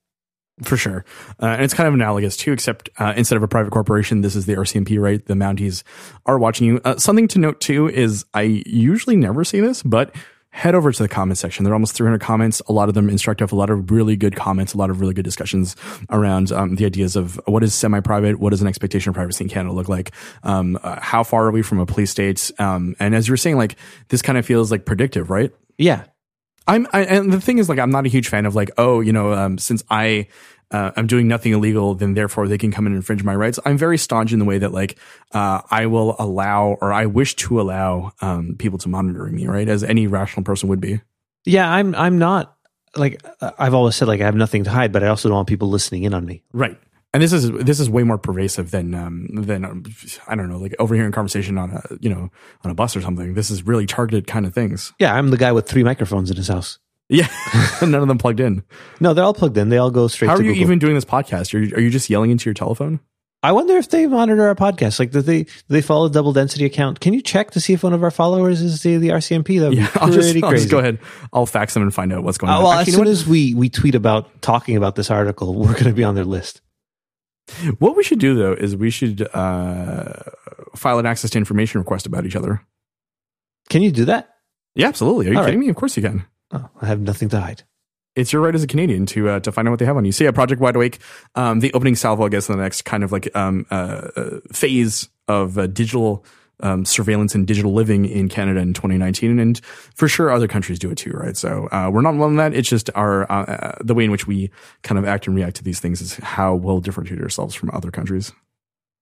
[0.63, 1.05] For sure.
[1.41, 4.35] Uh, and it's kind of analogous too, except uh, instead of a private corporation, this
[4.35, 5.23] is the RCMP, right?
[5.23, 5.83] The Mounties
[6.25, 6.81] are watching you.
[6.83, 10.15] Uh, something to note too is I usually never see this, but
[10.49, 11.63] head over to the comment section.
[11.63, 14.35] There are almost 300 comments, a lot of them instructive, a lot of really good
[14.35, 15.75] comments, a lot of really good discussions
[16.09, 19.49] around um, the ideas of what is semi-private, what does an expectation of privacy in
[19.49, 22.49] Canada look like, um, uh, how far are we from a police state?
[22.57, 23.75] Um, and as you were saying, like
[24.09, 25.51] this kind of feels like predictive, right?
[25.77, 26.05] Yeah.
[26.67, 28.99] I'm, I, and the thing is, like, I'm not a huge fan of like, oh,
[28.99, 30.27] you know, um, since I,
[30.71, 33.59] uh, I'm doing nothing illegal, then therefore they can come and infringe my rights.
[33.65, 34.97] I'm very staunch in the way that like,
[35.33, 39.69] uh, I will allow or I wish to allow, um, people to monitor me, right?
[39.69, 40.99] As any rational person would be.
[41.45, 42.57] Yeah, I'm I'm not
[42.97, 45.47] like I've always said like I have nothing to hide, but I also don't want
[45.47, 46.43] people listening in on me.
[46.51, 46.77] Right.
[47.13, 49.83] And this is this is way more pervasive than um, than um,
[50.27, 52.29] I don't know like overhearing conversation on a you know
[52.63, 53.33] on a bus or something.
[53.33, 54.93] This is really targeted kind of things.
[54.99, 56.79] Yeah, I'm the guy with three microphones in his house.
[57.09, 57.27] Yeah,
[57.81, 58.63] none of them plugged in.
[58.99, 59.69] No, they're all plugged in.
[59.69, 60.63] They all go straight How to are you Google.
[60.63, 61.53] even doing this podcast?
[61.53, 62.99] Are you, are you just yelling into your telephone?
[63.41, 64.99] I wonder if they monitor our podcast.
[64.99, 66.99] Like, do they do they follow a double density account?
[66.99, 69.61] Can you check to see if one of our followers is the, the RCMP?
[69.61, 70.99] That Yeah, I'll just, I'll just go ahead.
[71.31, 72.63] I'll fax them and find out what's going Uh, on.
[72.63, 75.85] well, Actually, as soon as we we tweet about talking about this article, we're going
[75.85, 76.61] to be on their list.
[77.79, 77.95] What?
[77.95, 80.13] we should do though is we should uh,
[80.75, 82.61] file an access to information request about each other.
[83.69, 84.35] Can you do that?
[84.75, 85.27] Yeah, absolutely.
[85.27, 85.65] Are you All kidding right.
[85.65, 85.69] me?
[85.69, 86.25] Of course you can.
[86.51, 87.63] Oh, I have nothing to hide.
[88.15, 90.05] It's your right as a Canadian to uh, to find out what they have on
[90.05, 90.11] you.
[90.11, 90.99] So yeah, Project Wide Awake,
[91.35, 94.39] um, the opening salvo, I guess, in the next kind of like um, uh, uh,
[94.51, 96.25] phase of uh, digital
[96.61, 100.89] um, surveillance and digital living in Canada in 2019, and for sure other countries do
[100.89, 101.37] it too, right?
[101.37, 102.53] So uh, we're not alone in that.
[102.53, 104.49] It's just our uh, uh, the way in which we
[104.81, 107.91] kind of act and react to these things is how we'll differentiate ourselves from other
[107.91, 108.31] countries.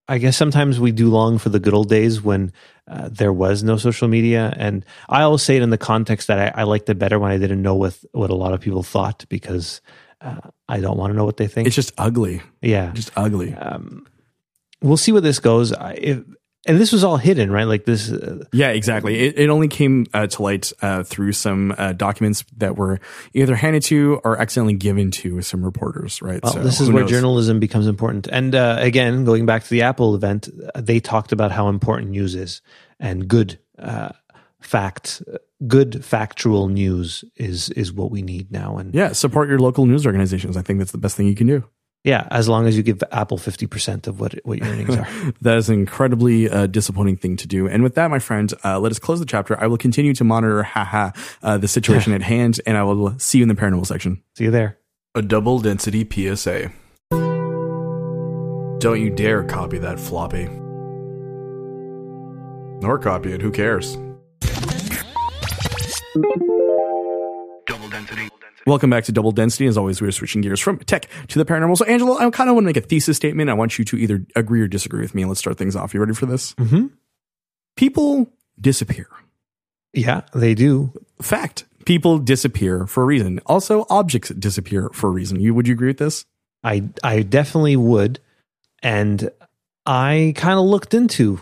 [0.08, 2.52] I guess sometimes we do long for the good old days when
[2.86, 6.56] uh, there was no social media, and I always say it in the context that
[6.56, 8.82] I, I liked it better when I didn't know what what a lot of people
[8.82, 9.80] thought because
[10.20, 11.66] uh, I don't want to know what they think.
[11.66, 13.54] It's just ugly, yeah, just ugly.
[13.54, 14.06] um,
[14.80, 15.72] we'll see where this goes.
[15.72, 16.22] I, if,
[16.66, 17.64] and this was all hidden, right?
[17.64, 18.10] Like this.
[18.10, 19.18] Uh, Yeah, exactly.
[19.20, 23.00] It, it only came uh, to light uh, through some uh, documents that were
[23.34, 26.42] either handed to or accidentally given to some reporters, right?
[26.42, 27.10] well, So this is where knows?
[27.10, 28.26] journalism becomes important.
[28.28, 32.10] And uh, again, going back to the Apple event, uh, they talked about how important
[32.10, 32.62] news is,
[32.98, 34.10] and good uh,
[34.60, 35.22] fact,
[35.66, 38.78] good factual news is is what we need now.
[38.78, 40.56] And Yeah, support your local news organizations.
[40.56, 41.64] I think that's the best thing you can do.
[42.06, 45.08] Yeah, as long as you give Apple fifty percent of what what your earnings are.
[45.40, 47.66] That is an incredibly uh, disappointing thing to do.
[47.66, 49.60] And with that, my friend, uh, let us close the chapter.
[49.60, 51.10] I will continue to monitor, haha,
[51.42, 54.22] uh, the situation at hand, and I will see you in the paranormal section.
[54.36, 54.78] See you there.
[55.16, 56.70] A double density PSA.
[58.78, 60.46] Don't you dare copy that floppy.
[62.86, 63.96] Or copy it, who cares?
[67.66, 68.28] Double density.
[68.66, 69.66] Welcome back to Double Density.
[69.66, 71.76] As always, we're switching gears from tech to the paranormal.
[71.78, 73.48] So, Angelo, I kind of want to make a thesis statement.
[73.48, 75.24] I want you to either agree or disagree with me.
[75.24, 75.94] Let's start things off.
[75.94, 76.52] You ready for this?
[76.54, 76.86] Mm-hmm.
[77.76, 79.06] People disappear.
[79.92, 80.92] Yeah, they do.
[81.22, 81.64] Fact.
[81.84, 83.40] People disappear for a reason.
[83.46, 85.38] Also, objects disappear for a reason.
[85.38, 86.24] You would you agree with this?
[86.64, 88.18] I I definitely would,
[88.82, 89.30] and
[89.86, 91.40] I kind of looked into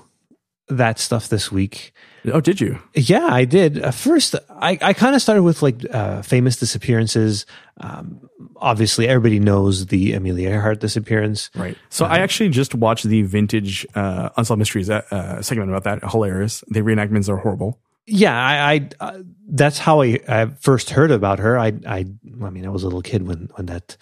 [0.68, 1.92] that stuff this week.
[2.32, 2.78] Oh, did you?
[2.94, 3.82] Yeah, I did.
[3.82, 7.44] Uh, first, I, I kind of started with like uh, famous disappearances.
[7.78, 11.50] Um, obviously, everybody knows the Amelia Earhart disappearance.
[11.54, 11.76] Right.
[11.90, 16.10] So I actually just watched the vintage uh, Unsolved Mysteries uh, uh, segment about that.
[16.10, 16.64] Hilarious.
[16.68, 17.78] The reenactments are horrible.
[18.06, 21.58] Yeah, I, I uh, that's how I, I first heard about her.
[21.58, 22.06] I, I,
[22.42, 23.96] I mean, I was a little kid when when that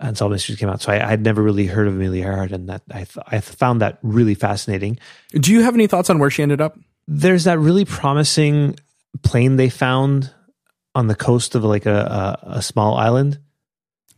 [0.00, 2.82] Unsolved Mysteries came out, so I had never really heard of Amelia Earhart, and that
[2.90, 4.98] I th- I found that really fascinating.
[5.32, 6.78] Do you have any thoughts on where she ended up?
[7.06, 8.76] There's that really promising
[9.22, 10.32] plane they found
[10.94, 13.38] on the coast of like a a, a small island.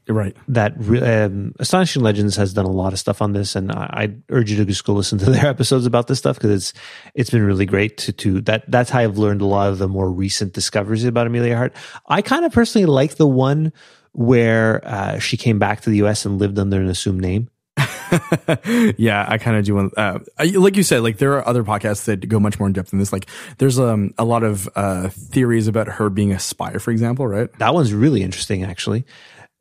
[0.08, 0.36] Right.
[0.46, 4.14] that um, astonishing legends has done a lot of stuff on this and I, I
[4.30, 6.80] urge you to just go listen to their episodes about this stuff because it's
[7.16, 9.88] it's been really great to to that that's how i've learned a lot of the
[9.88, 11.72] more recent discoveries about amelia earhart
[12.06, 13.72] i kind of personally like the one
[14.18, 17.48] where uh, she came back to the us and lived under an assumed name
[18.96, 19.74] yeah, I kind of do.
[19.74, 22.66] want- Uh, I, like you said, like there are other podcasts that go much more
[22.68, 23.12] in depth than this.
[23.12, 23.26] Like
[23.59, 27.52] there's um, a lot of uh, theories about her being a spy, for example, right?
[27.59, 29.05] that one's really interesting actually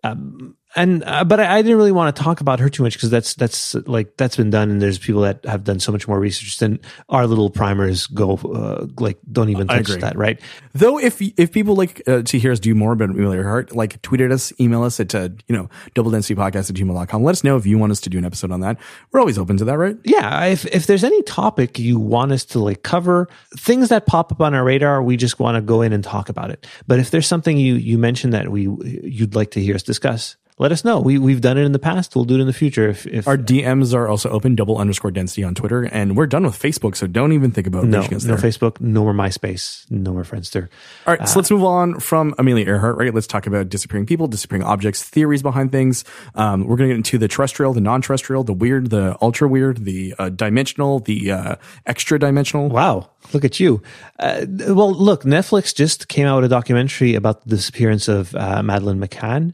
[0.03, 2.93] um, and uh, but I, I didn't really want to talk about her too much
[2.93, 6.07] because that's that's like that's been done and there's people that have done so much
[6.07, 10.39] more research than our little primers go uh, like don't even touch that right
[10.73, 14.01] Though, if if people like uh, to hear us do more about Amelia Earhart, like
[14.01, 17.23] tweet at us, email us at uh, you know double density podcast at gmail.com.
[17.23, 18.77] Let us know if you want us to do an episode on that.
[19.11, 19.95] We're always open to that, right?
[20.03, 24.31] yeah if if there's any topic you want us to like cover things that pop
[24.31, 26.99] up on our radar we just want to go in and talk about it but
[26.99, 28.63] if there's something you you mentioned that we
[29.03, 31.79] you'd like to hear us discuss let us know we we've done it in the
[31.79, 34.77] past we'll do it in the future if, if Our DMs are also open, double
[34.77, 38.01] underscore density on Twitter, and we're done with Facebook, so don't even think about no
[38.01, 38.37] no there.
[38.37, 40.69] facebook no more myspace no more friendster
[41.05, 43.13] All right, so let's move on from Amelia Earhart, right?
[43.13, 46.03] Let's talk about disappearing people, disappearing objects, theories behind things.
[46.35, 49.85] Um, we're going to get into the terrestrial, the non-terrestrial, the weird, the ultra weird,
[49.85, 52.69] the uh, dimensional, the uh, extra dimensional.
[52.69, 53.81] Wow, look at you.
[54.19, 58.63] Uh, well, look, Netflix just came out with a documentary about the disappearance of uh,
[58.63, 59.53] Madeleine McCann,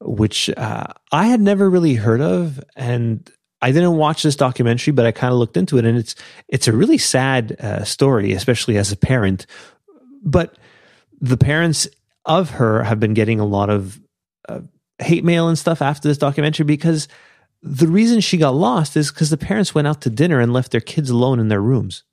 [0.00, 3.28] which uh, I had never really heard of, and
[3.60, 6.14] I didn't watch this documentary, but I kind of looked into it, and it's
[6.48, 9.46] it's a really sad uh, story, especially as a parent.
[10.22, 10.56] But
[11.20, 11.88] the parents
[12.24, 14.00] of her have been getting a lot of
[14.48, 14.60] uh,
[14.98, 17.08] hate mail and stuff after this documentary because
[17.62, 20.70] the reason she got lost is because the parents went out to dinner and left
[20.70, 22.04] their kids alone in their rooms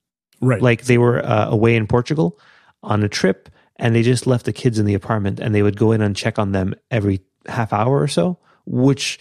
[0.41, 0.61] Right.
[0.61, 2.39] like they were uh, away in Portugal
[2.83, 5.77] on a trip and they just left the kids in the apartment and they would
[5.77, 9.19] go in and check on them every half hour or so, which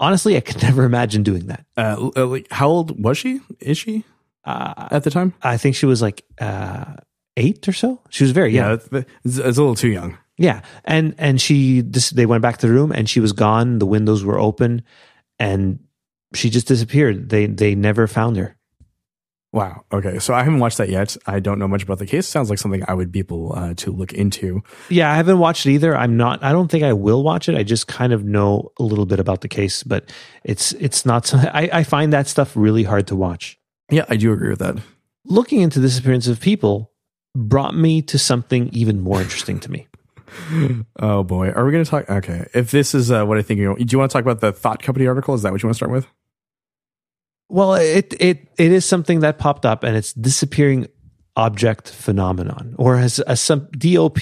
[0.00, 1.66] honestly, I could never imagine doing that.
[1.76, 3.40] uh, uh, like how old was she?
[3.60, 4.04] Is she
[4.44, 5.32] Uh, at the time?
[5.42, 6.94] I think she was like uh,
[7.36, 8.00] eight or so.
[8.10, 8.78] She was very young.
[8.92, 10.16] Yeah, it's, it's a little too young.
[10.38, 13.78] Yeah, and and she this, they went back to the room and she was gone.
[13.80, 14.82] The windows were open,
[15.38, 15.80] and
[16.34, 17.28] she just disappeared.
[17.28, 18.54] They they never found her.
[19.52, 19.84] Wow.
[19.92, 20.18] Okay.
[20.18, 21.16] So I haven't watched that yet.
[21.26, 22.26] I don't know much about the case.
[22.26, 24.62] Sounds like something I would be able uh, to look into.
[24.90, 25.96] Yeah, I haven't watched it either.
[25.96, 26.42] I'm not.
[26.44, 27.54] I don't think I will watch it.
[27.54, 30.12] I just kind of know a little bit about the case, but
[30.44, 31.32] it's it's not.
[31.54, 33.58] I, I find that stuff really hard to watch.
[33.90, 34.76] Yeah, I do agree with that.
[35.24, 36.92] Looking into the disappearance of people
[37.34, 39.86] brought me to something even more interesting to me.
[41.00, 42.10] Oh boy, are we going to talk?
[42.10, 44.40] Okay, if this is uh, what I think, you do you want to talk about
[44.40, 45.34] the Thought Company article?
[45.34, 46.06] Is that what you want to start with?
[47.48, 50.86] Well, it it it is something that popped up, and it's disappearing
[51.36, 54.18] object phenomenon, or as, as some DOP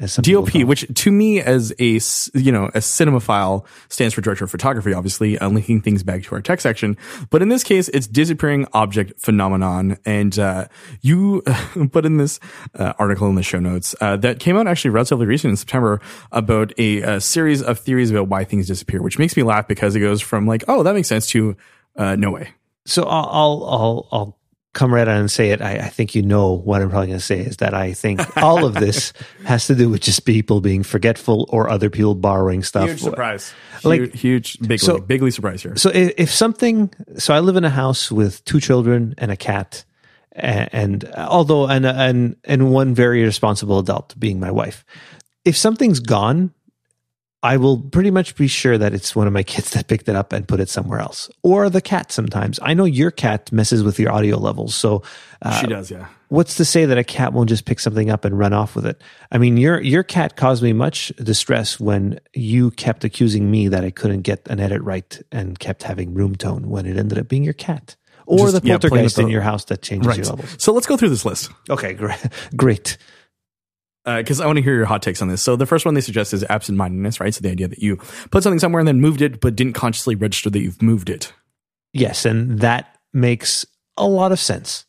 [0.00, 2.00] as some DOP, which to me as a
[2.38, 6.34] you know a cinemaphile stands for director of photography, obviously uh, linking things back to
[6.34, 6.96] our tech section.
[7.28, 10.68] But in this case, it's disappearing object phenomenon, and uh,
[11.02, 11.42] you
[11.92, 12.40] put in this
[12.74, 16.00] uh, article in the show notes uh, that came out actually relatively recent in September
[16.32, 19.94] about a, a series of theories about why things disappear, which makes me laugh because
[19.94, 21.56] it goes from like oh that makes sense to
[21.96, 22.48] uh, no way.
[22.86, 24.38] So I'll I'll I'll, I'll
[24.72, 25.60] come right on and say it.
[25.60, 28.20] I, I think you know what I'm probably going to say is that I think
[28.36, 29.12] all of this
[29.44, 32.88] has to do with just people being forgetful or other people borrowing stuff.
[32.88, 35.76] Huge surprise, Like- huge, huge bigly, So- bigly surprise here.
[35.76, 39.36] So if, if something, so I live in a house with two children and a
[39.36, 39.84] cat,
[40.32, 44.84] and, and although and and and one very responsible adult being my wife.
[45.44, 46.54] If something's gone,
[47.42, 50.16] I will pretty much be sure that it's one of my kids that picked it
[50.16, 52.12] up and put it somewhere else, or the cat.
[52.12, 55.02] Sometimes I know your cat messes with your audio levels, so
[55.42, 56.06] uh, she does, yeah.
[56.28, 58.84] what's to say that a cat won't just pick something up and run off with
[58.84, 59.00] it?
[59.32, 63.84] I mean, your your cat caused me much distress when you kept accusing me that
[63.84, 67.28] I couldn't get an edit right and kept having room tone when it ended up
[67.28, 70.18] being your cat or Just, the yeah, playing poltergeist in your house that changes Right.
[70.18, 70.54] your levels.
[70.62, 71.50] So let's go through this list.
[71.70, 72.20] Okay, great.
[72.54, 72.96] great.
[74.04, 75.42] Because I want to hear your hot takes on this.
[75.42, 77.34] So the first one they suggest is absent-mindedness, right?
[77.34, 77.96] So the idea that you
[78.30, 81.32] put something somewhere and then moved it, but didn't consciously register that you've moved it.
[81.92, 84.86] Yes, and that makes a lot of sense.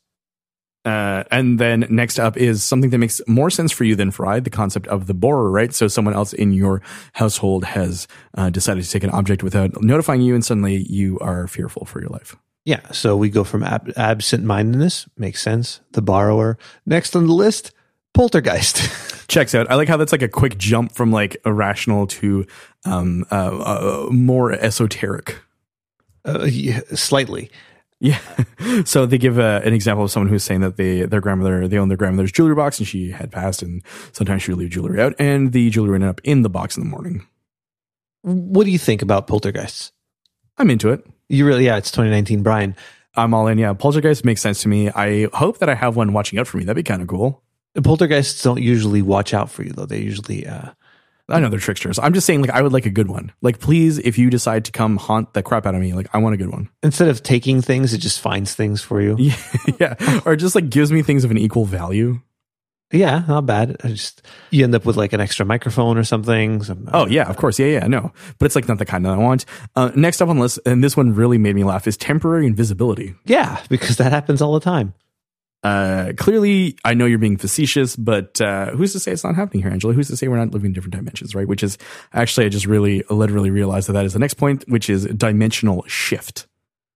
[0.84, 4.26] Uh, and then next up is something that makes more sense for you than for
[4.26, 5.72] I, the concept of the borrower, right?
[5.74, 6.82] So someone else in your
[7.14, 11.48] household has uh, decided to take an object without notifying you, and suddenly you are
[11.48, 12.36] fearful for your life.
[12.66, 15.82] Yeah, so we go from ab- absent-mindedness, makes sense.
[15.92, 16.58] The borrower.
[16.86, 17.74] Next on the list,
[18.14, 18.90] poltergeist.
[19.28, 19.70] Checks out.
[19.72, 22.46] I like how that's like a quick jump from like irrational to
[22.86, 25.38] um, uh, uh, more esoteric.
[26.26, 27.50] uh, yeah, slightly.
[28.02, 28.20] Yeah.
[28.86, 31.78] so they give uh, an example of someone who's saying that they their grandmother they
[31.78, 35.00] own their grandmother's jewelry box and she had passed and sometimes she would leave jewelry
[35.00, 37.28] out and the jewelry ended up in the box in the morning.
[38.24, 39.92] What do you think about poltergeists?
[40.58, 41.06] I'm into it.
[41.30, 42.76] You really, yeah, it's 2019, Brian.
[43.16, 43.58] I'm all in.
[43.58, 44.90] Yeah, poltergeist makes sense to me.
[44.90, 46.64] I hope that I have one watching out for me.
[46.64, 47.44] That'd be kind of cool.
[47.84, 49.86] Poltergeists don't usually watch out for you, though.
[49.86, 50.72] They usually, uh,
[51.30, 51.98] I know they're tricksters.
[52.00, 53.32] I'm just saying, like, I would like a good one.
[53.42, 56.18] Like, please, if you decide to come haunt the crap out of me, like, I
[56.18, 56.70] want a good one.
[56.84, 59.16] instead of taking things, it just finds things for you.
[59.18, 59.38] Yeah,
[59.80, 62.20] yeah, or just like gives me things of an equal value.
[62.94, 63.78] Yeah, not bad.
[63.86, 66.62] I just you end up with like an extra microphone or something.
[66.62, 69.14] Some, Oh yeah, of course, yeah, yeah, no, but it's like not the kind that
[69.14, 69.46] I want.
[69.78, 72.46] Uh, next up on the list, and this one really made me laugh, is temporary
[72.48, 73.16] invisibility.
[73.24, 74.94] yeah, because that happens all the time.
[75.64, 79.62] Uh, clearly, I know you're being facetious, but uh, who's to say it's not happening
[79.64, 79.94] here, Angelo?
[79.94, 81.48] Who's to say we're not living in different dimensions, right?
[81.48, 81.78] Which is
[82.14, 85.84] actually, I just really literally realized that that is the next point, which is dimensional
[85.88, 86.48] shift.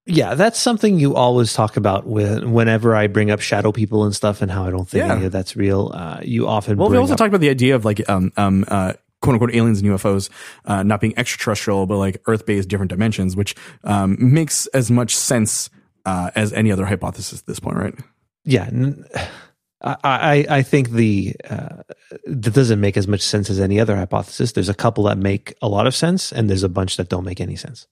[0.08, 4.16] Yeah, that's something you always talk about when, whenever I bring up shadow people and
[4.16, 5.16] stuff and how I don't think Yeah.
[5.16, 5.92] any of that's real.
[5.94, 8.66] Uh, you often Well, we also up, talked about the idea of like um um
[8.68, 10.30] uh quote unquote aliens and UFOs
[10.66, 15.16] uh, not being extraterrestrial, but like Earth based different dimensions, which um makes as much
[15.16, 15.72] sense
[16.06, 17.96] uh, as any other hypothesis at this point, right?
[18.46, 18.70] Yeah.
[19.82, 21.84] I, I, I think the uh,
[22.26, 24.54] that doesn't make as much sense as any other hypothesis.
[24.54, 27.24] There's a couple that make a lot of sense, and there's a bunch that don't
[27.24, 27.86] make any sense.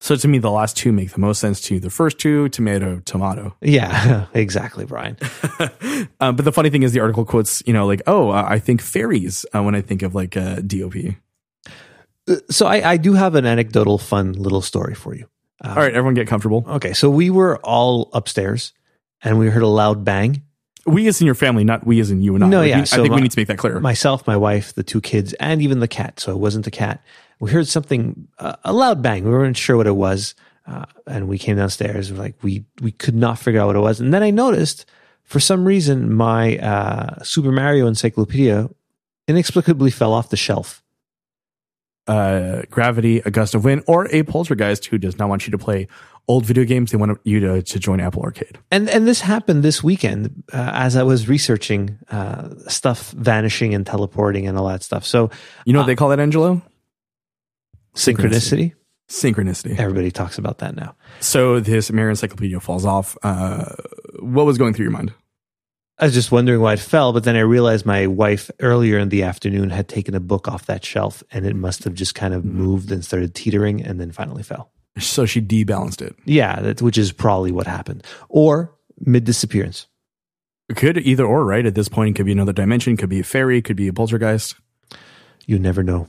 [0.00, 1.80] So to me, the last two make the most sense to you.
[1.80, 3.56] the first two, tomato, tomato.
[3.60, 5.16] Yeah, exactly, Brian.
[6.20, 8.58] uh, but the funny thing is, the article quotes, you know, like, oh, uh, I
[8.58, 10.94] think fairies uh, when I think of like uh, DOP.
[12.50, 15.26] So I, I do have an anecdotal, fun little story for you.
[15.64, 16.64] Uh, All right, everyone get comfortable.
[16.68, 18.72] Okay, so we were all upstairs,
[19.26, 20.42] and we heard a loud bang.
[20.86, 22.48] We as in your family, not we as in you and I.
[22.48, 23.80] No, Like, yeah, we- I think my- we need to make that clear.
[23.80, 26.20] Myself, my wife, the two kids, and even the cat.
[26.20, 27.02] So it wasn't the cat.
[27.40, 29.24] We heard something, uh, a loud bang.
[29.24, 30.34] We weren't sure what it was,
[30.66, 32.10] uh, and we came downstairs.
[32.12, 34.86] We're like we we could not figure out what it was, and then I noticed,
[35.24, 38.70] for some reason, my uh, Super Mario Encyclopedia
[39.28, 40.82] inexplicably fell off the shelf.
[42.08, 45.58] uh, gravity, a gust of wind, or a poltergeist who does not want you to
[45.58, 45.88] play
[46.28, 46.90] old video games.
[46.90, 48.58] They want you to, to join Apple Arcade.
[48.70, 53.86] And and this happened this weekend uh, as I was researching uh, stuff vanishing and
[53.86, 55.04] teleporting and all that stuff.
[55.06, 55.30] So
[55.64, 56.62] You know what they call that, Angelo?
[57.94, 58.74] synchronicity.
[59.08, 59.78] Synchronicity.
[59.78, 60.96] Everybody talks about that now.
[61.20, 63.16] So this American Encyclopedia falls off.
[63.22, 63.66] Uh,
[64.18, 65.12] what was going through your mind?
[65.98, 69.08] I was just wondering why it fell, but then I realized my wife earlier in
[69.08, 72.34] the afternoon had taken a book off that shelf and it must have just kind
[72.34, 74.72] of moved and started teetering and then finally fell.
[74.98, 76.16] So she debalanced it.
[76.24, 78.04] Yeah, that, which is probably what happened.
[78.28, 79.86] Or mid disappearance.
[80.74, 81.64] Could either or, right?
[81.64, 83.92] At this point, it could be another dimension, could be a fairy, could be a
[83.92, 84.56] poltergeist.
[85.46, 86.08] You never know.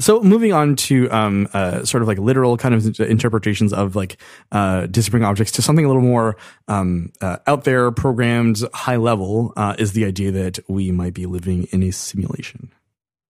[0.00, 4.16] So moving on to um, uh, sort of like literal kind of interpretations of like
[4.52, 6.36] uh, disappearing objects to something a little more
[6.68, 11.26] um, uh, out there, programmed, high level, uh, is the idea that we might be
[11.26, 12.72] living in a simulation.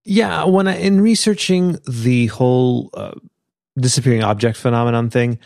[0.05, 3.13] Yeah, when I in researching the whole uh,
[3.81, 5.39] disappearing object phenomenon thing,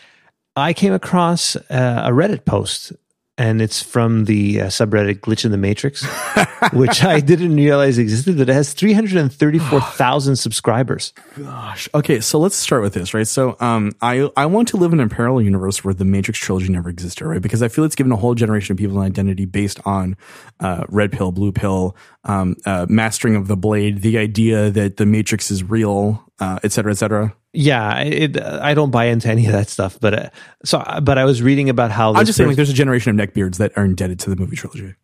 [0.57, 2.93] I came across uh, a Reddit post,
[3.39, 6.05] and it's from the uh, subreddit "Glitch in the Matrix,"
[6.75, 8.37] which I didn't realize existed.
[8.37, 11.15] But it has three hundred and thirty-four thousand subscribers.
[11.39, 11.89] Gosh.
[11.95, 13.27] Okay, so let's start with this, right?
[13.27, 16.69] So, um, I I want to live in a parallel universe where the Matrix trilogy
[16.69, 17.41] never existed, right?
[17.41, 20.17] Because I feel it's given a whole generation of people an identity based on
[20.61, 25.07] uh, red pill, blue pill, um, uh, mastering of the blade, the idea that the
[25.07, 27.35] Matrix is real, uh, et cetera, et cetera.
[27.53, 29.99] Yeah, it, I don't buy into any of that stuff.
[30.01, 30.31] But uh,
[30.65, 33.29] so, but I was reading about how I'm just saying, like, there's a generation of
[33.29, 34.95] neckbeards that are indebted to the movie trilogy.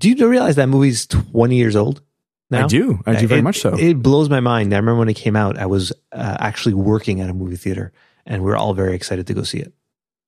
[0.00, 2.02] do you realize that movie's twenty years old?
[2.48, 2.66] Now?
[2.66, 3.76] I do, I do very It- much so.
[3.76, 4.72] It blows my mind.
[4.72, 7.92] I remember when it came out, I was uh, actually working at a movie theater,
[8.24, 9.72] and we are all very excited to go see it.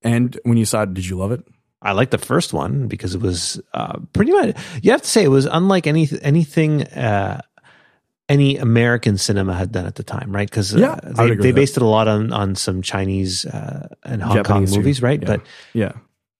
[0.01, 1.45] and when you saw it, did you love it?
[1.81, 4.57] I liked the first one because it was uh, pretty much.
[4.81, 7.41] You have to say it was unlike any anything uh,
[8.27, 10.49] any American cinema had done at the time, right?
[10.49, 14.21] Because Yeah, uh, they, they based it a lot on on some Chinese uh, and
[14.21, 14.79] Hong Japanese Kong too.
[14.79, 15.21] movies, right?
[15.21, 15.27] Yeah.
[15.27, 15.41] But
[15.73, 15.91] Yeah.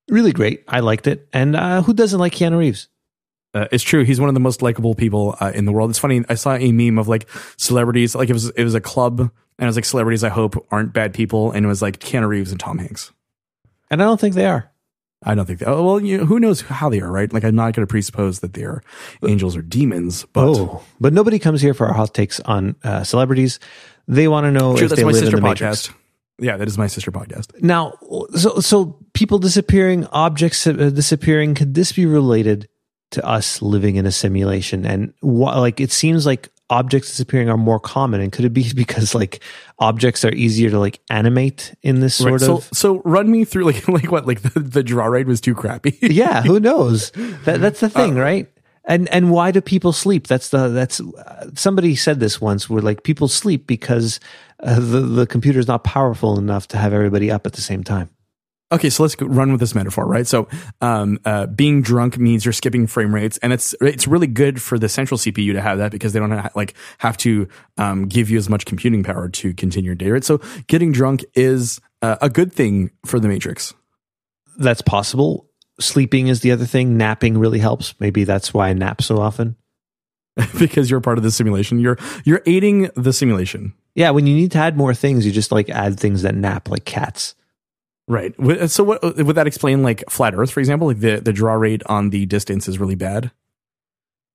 [0.09, 0.63] really great.
[0.67, 2.89] I liked it, and uh, who doesn't like Keanu Reeves?
[3.53, 4.03] Uh, it's true.
[4.03, 5.89] He's one of the most likable people uh, in the world.
[5.89, 6.23] It's funny.
[6.29, 7.27] I saw a meme of like
[7.57, 8.13] celebrities.
[8.13, 10.23] Like it was it was a club, and it was like celebrities.
[10.23, 13.11] I hope aren't bad people, and it was like Keanu Reeves and Tom Hanks.
[13.89, 14.68] And I don't think they are.
[15.23, 15.59] I don't think.
[15.59, 17.31] That, oh, well, you know, who knows how they are, right?
[17.31, 18.81] Like I'm not going to presuppose that they're
[19.27, 23.03] angels or demons, but oh, but nobody comes here for our hot takes on uh,
[23.03, 23.59] celebrities.
[24.07, 25.87] They want to know True, if that's they my live in sister the Matrix.
[25.87, 25.93] podcast.
[26.41, 27.61] Yeah, that is my sister podcast.
[27.61, 27.95] Now,
[28.33, 31.53] so so people disappearing, objects uh, disappearing.
[31.53, 32.69] Could this be related
[33.11, 34.85] to us living in a simulation?
[34.85, 38.21] And wh- like it seems like objects disappearing are more common.
[38.21, 39.41] And could it be because like
[39.79, 42.69] objects are easier to like animate in this sort Right, so, of?
[42.73, 45.97] so run me through like like what like the, the draw ride was too crappy.
[46.01, 47.11] yeah, who knows?
[47.45, 48.47] That that's the Uh, thing, right?
[48.85, 50.25] And and why do people sleep?
[50.27, 52.69] That's the that's uh, somebody said this once.
[52.69, 54.19] Where like people sleep because
[54.63, 58.09] uh, the the computer's not powerful enough to have everybody up at the same time.
[58.71, 60.27] Okay, so let's run with this metaphor, right?
[60.27, 60.47] So,
[60.79, 64.77] um, uh, being drunk means you're skipping frame rates, and it's it's really good for
[64.77, 67.47] the central CPU to have that because they don't ha- like have to
[67.77, 70.23] um, give you as much computing power to continue your day, right?
[70.23, 73.73] So, getting drunk is uh, a good thing for the Matrix.
[74.59, 75.49] that's possible.
[75.79, 76.95] Sleeping is the other thing.
[76.97, 77.95] Napping really helps.
[77.99, 79.55] Maybe that's why I nap so often.
[80.59, 81.79] because you're part of the simulation.
[81.79, 85.51] You're you're aiding the simulation, Yeah, when you need to add more things, you just
[85.51, 87.33] like add things that nap, like cats.
[88.09, 88.37] Right?
[88.37, 89.81] Uh, so, what uh, would that explain?
[89.83, 92.95] Like flat Earth, for example, like the the draw rate on the distance is really
[92.95, 93.31] bad.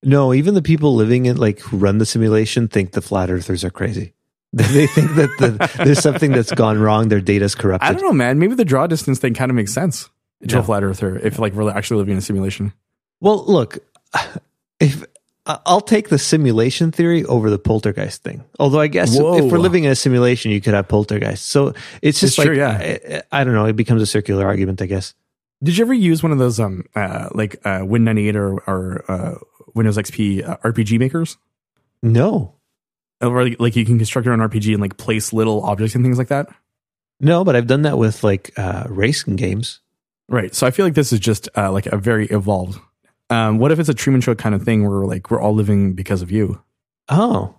[0.01, 3.63] No, even the people living in like who run the simulation think the flat earthers
[3.63, 4.13] are crazy.
[4.55, 7.09] They think that the, there's something that's gone wrong.
[7.09, 7.89] Their data's corrupted.
[7.89, 8.39] I don't know, man.
[8.39, 10.09] Maybe the draw distance thing kind of makes sense
[10.47, 10.61] to No.
[10.61, 12.71] a flat earther if like we're actually living in a simulation.
[13.19, 13.79] Well, look,
[14.79, 15.03] if
[15.45, 18.43] I'll take the simulation theory over the poltergeist thing.
[18.59, 19.37] Although I guess Whoa.
[19.37, 21.45] if we're living in a simulation, you could have poltergeist.
[21.45, 23.21] So it's just It's like true, yeah.
[23.31, 23.65] I, I don't know.
[23.65, 25.13] It becomes a circular argument, I guess.
[25.63, 28.59] Did you ever use one of those um uh like uh Win ninety eight or
[28.67, 29.35] or uh,
[29.73, 31.37] Windows XP uh, RPG makers?
[32.01, 32.55] No,
[33.21, 36.03] Or like, like you can construct your own RPG and like place little objects and
[36.03, 36.47] things like that.
[37.19, 39.79] no, but I've done that with like uh, racing games.
[40.27, 40.53] Right.
[40.55, 42.79] So I feel like this is just uh, like a very evolved.
[43.29, 45.93] Um, what if it's a Truman Show kind of thing where like we're all living
[45.93, 46.61] because of you?
[47.09, 47.55] Oh,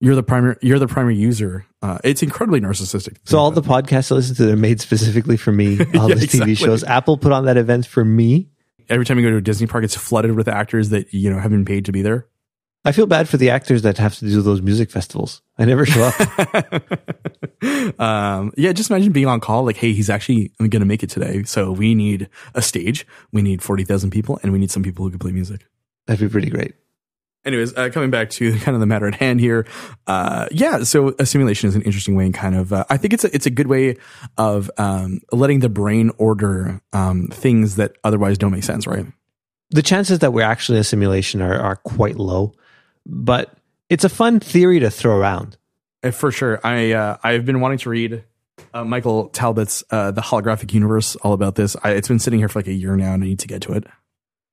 [0.00, 0.56] You're the primary.
[0.62, 1.64] You're the primary user.
[1.82, 3.16] Uh, it's incredibly narcissistic.
[3.24, 5.78] so all the podcasts I listen to are made specifically for me.
[5.98, 6.54] All Yeah, the exactly.
[6.54, 8.48] TV shows, Apple put on that event for me.
[8.88, 11.38] every time you go to a Disney park, it's flooded with actors that you know
[11.38, 12.26] have been paid to be there.
[12.86, 15.42] I feel bad for the actors that have to do those music festivals.
[15.58, 18.00] I never show up.
[18.00, 19.64] um, yeah, just imagine being on call.
[19.64, 21.42] Like, hey, he's actually going to make it today.
[21.42, 23.04] So we need a stage.
[23.32, 25.66] We need forty thousand people, and we need some people who can play music.
[26.06, 26.74] That'd be pretty great.
[27.44, 29.66] Anyways, uh, coming back to kind of the matter at hand here,
[30.06, 30.84] uh, yeah.
[30.84, 33.34] So a simulation is an interesting way, and kind of, uh, I think it's a,
[33.34, 33.96] it's a good way
[34.38, 39.06] of um, letting the brain order um, things that otherwise don't make sense, right?
[39.70, 42.54] the chances that we're actually a simulation are, are quite low,
[43.06, 43.56] but
[43.88, 45.56] it's a fun theory to throw around.
[46.02, 46.60] Uh, For sure.
[46.64, 48.24] I uh, I've been wanting to read
[48.74, 51.76] uh, Michael Talbot's uh, The Holographic Universe, all about this.
[51.82, 53.62] I, it's been sitting here for like a year now, and I need to get
[53.62, 53.84] to it.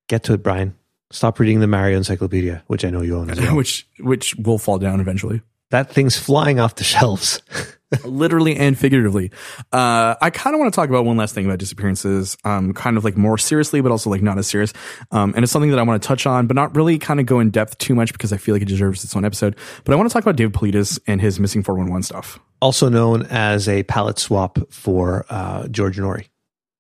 [0.07, 0.75] Get to it, Brian.
[1.11, 3.55] Stop reading the Mario Encyclopedia, which I know you own well.
[3.55, 5.41] which which will fall down eventually,
[5.73, 7.41] that thing's flying off the shelves.
[8.05, 9.31] literally and figuratively.
[9.71, 12.97] Uh, I kind of want to talk about one last thing about disappearances, um, kind
[12.97, 14.73] of like more seriously, but also like not as serious.
[15.11, 17.25] Um, and it's something that I want to touch on, but not really kind of
[17.25, 19.55] go in depth too much because I feel like it deserves its own episode.
[19.83, 22.39] But I want to talk about David Paulides and his missing four one one stuff.
[22.61, 26.27] also known as a palette swap for uh, George Noory.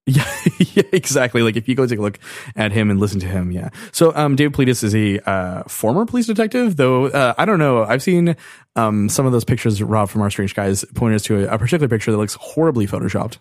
[0.07, 0.29] Yeah,
[0.59, 1.43] yeah, exactly.
[1.43, 2.19] Like if you go take a look
[2.57, 3.69] at him and listen to him, yeah.
[3.93, 7.05] So, um, David Paulides is a uh, former police detective, though.
[7.05, 7.85] Uh, I don't know.
[7.85, 8.35] I've seen
[8.75, 9.81] um some of those pictures.
[9.81, 12.85] Rob from our Strange Guys pointed us to a, a particular picture that looks horribly
[12.85, 13.37] photoshopped.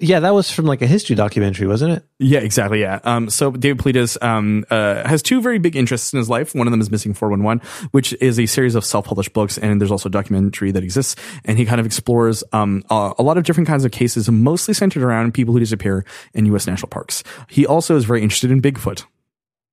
[0.00, 2.04] Yeah, that was from like a history documentary, wasn't it?
[2.20, 2.80] Yeah, exactly.
[2.80, 3.00] Yeah.
[3.02, 6.54] Um, so David Paulides um, uh, has two very big interests in his life.
[6.54, 9.90] One of them is Missing 411, which is a series of self-published books, and there's
[9.90, 11.16] also a documentary that exists.
[11.44, 14.72] And he kind of explores um, a, a lot of different kinds of cases, mostly
[14.72, 16.68] centered around people who disappear in U.S.
[16.68, 17.24] national parks.
[17.48, 19.04] He also is very interested in Bigfoot.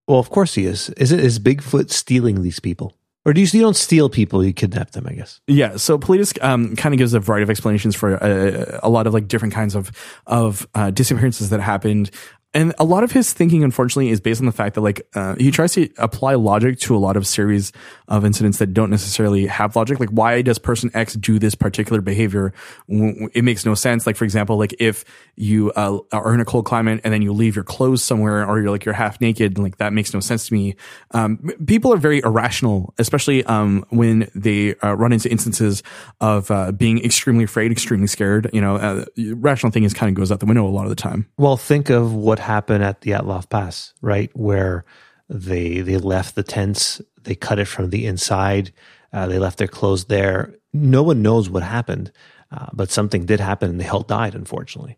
[0.08, 0.90] Well, of course he is.
[0.92, 2.94] Is it is Bigfoot stealing these people?
[3.26, 5.42] Or do you, you don't steal people, you kidnap them, I guess.
[5.48, 9.08] Yeah, so Paulides um, kind of gives a variety of explanations for uh, a lot
[9.08, 9.92] of like different kinds of
[10.28, 12.12] of uh, disappearances that happened.
[12.56, 15.36] And a lot of his thinking, unfortunately, is based on the fact that like uh,
[15.36, 17.74] he tries to apply logic to a lot of series
[18.08, 20.00] of incidents that don't necessarily have logic.
[20.00, 22.54] Like, why does person X do this particular behavior?
[22.88, 24.08] It makes no sense.
[24.08, 25.04] Like, for example, like if
[25.36, 28.62] you uh, are in a cold climate and then you leave your clothes somewhere, or
[28.62, 30.78] you're like you're half naked, like that makes no sense to me.
[31.12, 35.84] Um, people are very irrational, especially um, when they uh, run into instances
[36.22, 38.50] of uh, being extremely afraid, extremely scared.
[38.54, 40.90] You know, uh, rational thing is kind of goes out the window a lot of
[40.90, 41.28] the time.
[41.38, 44.32] Well, think of what happened at the Dyatlov Pass, right?
[44.34, 44.86] Where
[45.30, 48.72] they they left the tents, they cut it from the inside,
[49.12, 50.56] uh, they left their clothes there.
[50.74, 52.12] No one knows what happened,
[52.52, 54.98] uh, but something did happen, and they all died, unfortunately.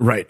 [0.00, 0.28] Right.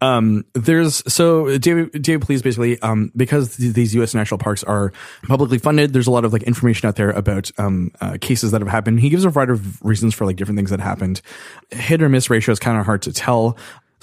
[0.00, 4.14] Um, there's so David, David, please basically, um, because th- these U.S.
[4.14, 4.92] national parks are
[5.22, 8.60] publicly funded, there's a lot of like information out there about, um, uh, cases that
[8.60, 8.98] have happened.
[8.98, 11.22] He gives a variety of reasons for like different things that happened.
[11.70, 13.56] Hit or miss ratio is kind of hard to tell.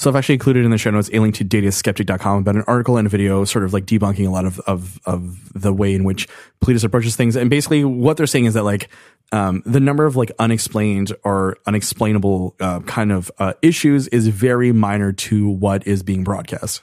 [0.04, 2.98] So I've actually included in the show notes a link to dataskeptic.com about an article
[2.98, 6.04] and a video sort of like debunking a lot of, of, of the way in
[6.04, 6.28] which
[6.62, 7.38] Paulides approaches things.
[7.38, 8.90] And basically what they're saying is that like,
[9.32, 14.74] um, the number of like unexplained or unexplainable, uh, kind of, uh, issues is very
[14.74, 16.82] minor to what is being broadcast.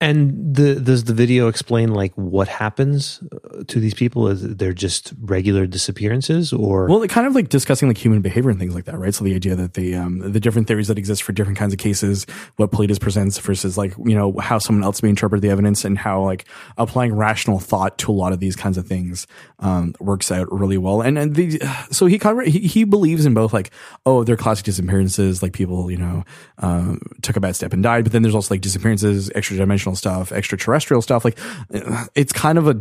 [0.00, 3.20] And the, does the video explain like what happens
[3.68, 4.28] to these people?
[4.28, 8.58] Is they're just regular disappearances, or Well, kind of like discussing like human behavior and
[8.58, 9.14] things like that, right?
[9.14, 11.78] So the idea that the um, the different theories that exist for different kinds of
[11.78, 15.84] cases, what Paulides presents versus like you know how someone else may interpret the evidence,
[15.84, 16.46] and how like
[16.76, 19.26] applying rational thought to a lot of these kinds of things
[19.60, 21.00] um, works out really well.
[21.00, 21.60] And and the,
[21.90, 23.70] so he kind of he, he believes in both like
[24.06, 26.24] oh they're classic disappearances, like people you know
[26.58, 29.96] um, took a bad step and died, but then there's also like disappearances, extra dimensional
[29.96, 31.24] stuff, extraterrestrial stuff.
[31.24, 31.38] Like
[32.14, 32.74] it's kind of a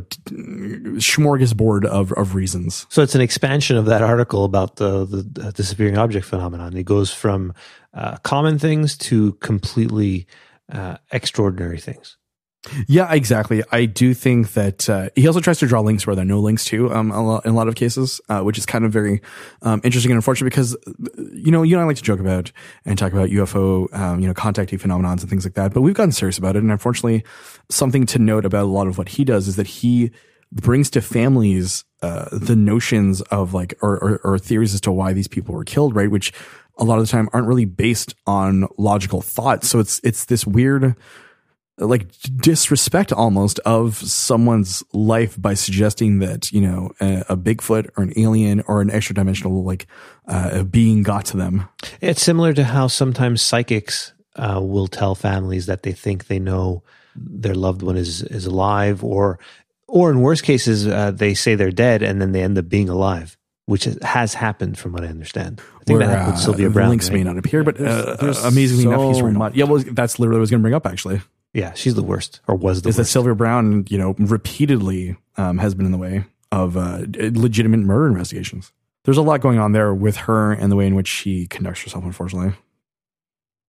[0.98, 2.86] smorgasbord of of reasons.
[2.90, 6.76] So it's an expansion of that article about the, the disappearing object phenomenon.
[6.76, 7.54] It goes from
[7.94, 10.28] uh, common things to completely
[10.72, 12.18] uh, extraordinary things.
[12.88, 13.64] Yeah, exactly.
[13.72, 16.40] I do think that uh, he also tries to draw links where there are no
[16.40, 18.92] links to um, a lot, in a lot of cases, uh, which is kind of
[18.92, 19.22] very
[19.64, 20.78] um, interesting and unfortunate because,
[21.34, 22.52] you know, you and I like to joke about
[22.86, 25.96] and talk about UFO, um, you know, contactee phenomenons and things like that, but we've
[25.96, 26.62] gotten serious about it.
[26.62, 27.24] And unfortunately,
[27.70, 30.12] something to note about a lot of what he does is that he
[30.52, 35.14] brings to families uh, the notions of like or, or, or theories as to why
[35.14, 36.10] these people were killed, right?
[36.12, 36.34] Which
[36.78, 39.64] a lot of the time aren't really based on logical thought.
[39.64, 40.96] So it's it's this weird
[41.78, 48.04] like disrespect almost of someone's life by suggesting that you know a, a Bigfoot or
[48.04, 49.88] an alien or an extra dimensional like
[50.28, 51.68] uh, being got to them.
[52.02, 56.84] It's similar to how sometimes psychics uh, will tell families that they think they know
[57.16, 59.40] their loved one is is alive, or
[59.92, 62.90] or in worst cases uh, they say they're dead and then they end up being
[62.90, 63.38] alive.
[63.68, 65.62] Which has happened, from what I understand.
[65.80, 66.90] I think Where, that happened with uh, Sylvia the Browne.
[66.90, 67.18] links right?
[67.20, 69.56] may not appear, but There's- uh, there's amazingly enough, he's so right much.
[69.56, 71.22] Yeah, well, that's literally what I was going to bring up actually.
[71.54, 73.06] Yeah, she's the worst, or was the is that.
[73.06, 78.08] Sylvia Browne, you know, repeatedly um, has been in the way of uh, legitimate murder
[78.08, 78.74] investigations.
[79.06, 81.82] There's a lot going on there with her and the way in which she conducts
[81.84, 82.54] herself, unfortunately.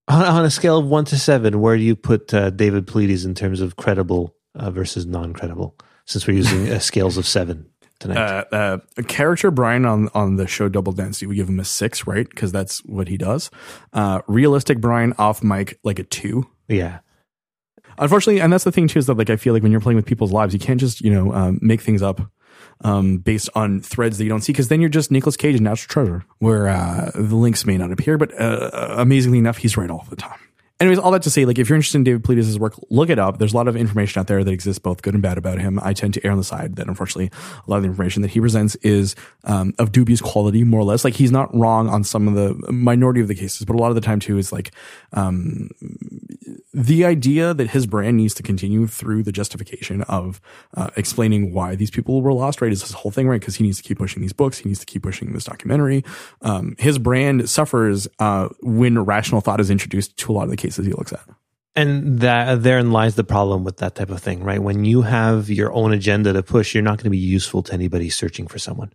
[0.08, 3.24] on, on a scale of one to seven, where do you put uh, David Paulides
[3.24, 5.76] in terms of credible uh, versus non-credible?
[6.04, 8.18] Since we're using uh, scales of seven tonight.
[8.18, 11.64] Uh, uh, a character Brian on on the show Double Density, we give him a
[11.64, 12.28] six, right?
[12.28, 13.50] Because that's what he does.
[13.92, 16.48] Uh, realistic Brian off mic, like a two.
[16.68, 17.00] yeah,
[17.98, 19.96] Unfortunately, and that's the thing too is that like I feel like when you're playing
[19.96, 22.20] with people's lives, you can't just you know um, make things up
[22.82, 25.64] um, based on threads that you don't see because then you're just Nicolas Cage and
[25.64, 29.90] National Treasure, where uh, the links may not appear, but uh, amazingly enough, he's right
[29.90, 30.38] all the time.
[30.82, 33.16] Anyways, all that to say, like if you're interested in David Paulides' work, look it
[33.16, 33.38] up.
[33.38, 35.78] There's a lot of information out there that exists, both good and bad about him.
[35.80, 37.30] I tend to err on the side that unfortunately
[37.64, 39.14] a lot of the information that he presents is
[39.44, 41.04] um, of dubious quality, more or less.
[41.04, 43.90] Like he's not wrong on some of the minority of the cases, but a lot
[43.90, 44.72] of the time too is like
[45.12, 45.70] um,
[46.74, 50.40] the idea that his brand needs to continue through the justification of
[50.74, 52.72] uh, explaining why these people were lost, right?
[52.72, 53.38] Is this whole thing, right?
[53.40, 56.04] Because he needs to keep pushing these books, he needs to keep pushing this documentary.
[56.40, 60.56] Um, his brand suffers uh, when rational thought is introduced to a lot of the
[60.56, 61.24] cases cases he looks at.
[61.74, 64.62] And that therein lies the problem with that type of thing, right?
[64.62, 67.72] When you have your own agenda to push, you're not going to be useful to
[67.72, 68.92] anybody searching for someone.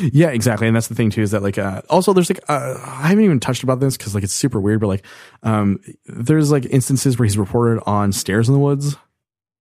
[0.00, 0.66] Yeah, exactly.
[0.66, 3.24] And that's the thing too is that like uh, also there's like uh, I haven't
[3.24, 5.06] even touched about this because like it's super weird, but like
[5.42, 8.96] um there's like instances where he's reported on stairs in the woods.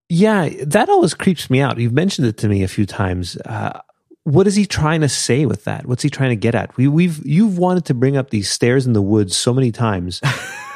[0.09, 1.77] Yeah, that always creeps me out.
[1.77, 3.37] You've mentioned it to me a few times.
[3.45, 3.79] Uh,
[4.23, 5.85] what is he trying to say with that?
[5.85, 6.75] What's he trying to get at?
[6.75, 10.19] We, we've you've wanted to bring up these stairs in the woods so many times.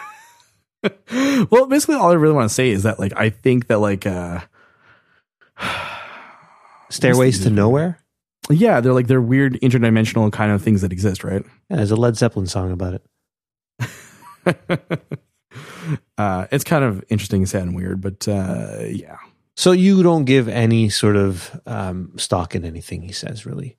[1.52, 4.06] well, basically all I really want to say is that like I think that like
[4.06, 4.42] uh
[6.90, 8.00] Stairways to nowhere.
[8.50, 11.44] yeah, they're like they're weird interdimensional kind of things that exist, right?
[11.70, 13.04] Yeah, there's a Led Zeppelin song about it.
[16.18, 19.18] uh it's kind of interesting, sad and weird, but uh yeah.
[19.56, 23.78] So you don't give any sort of um, stock in anything he says, really.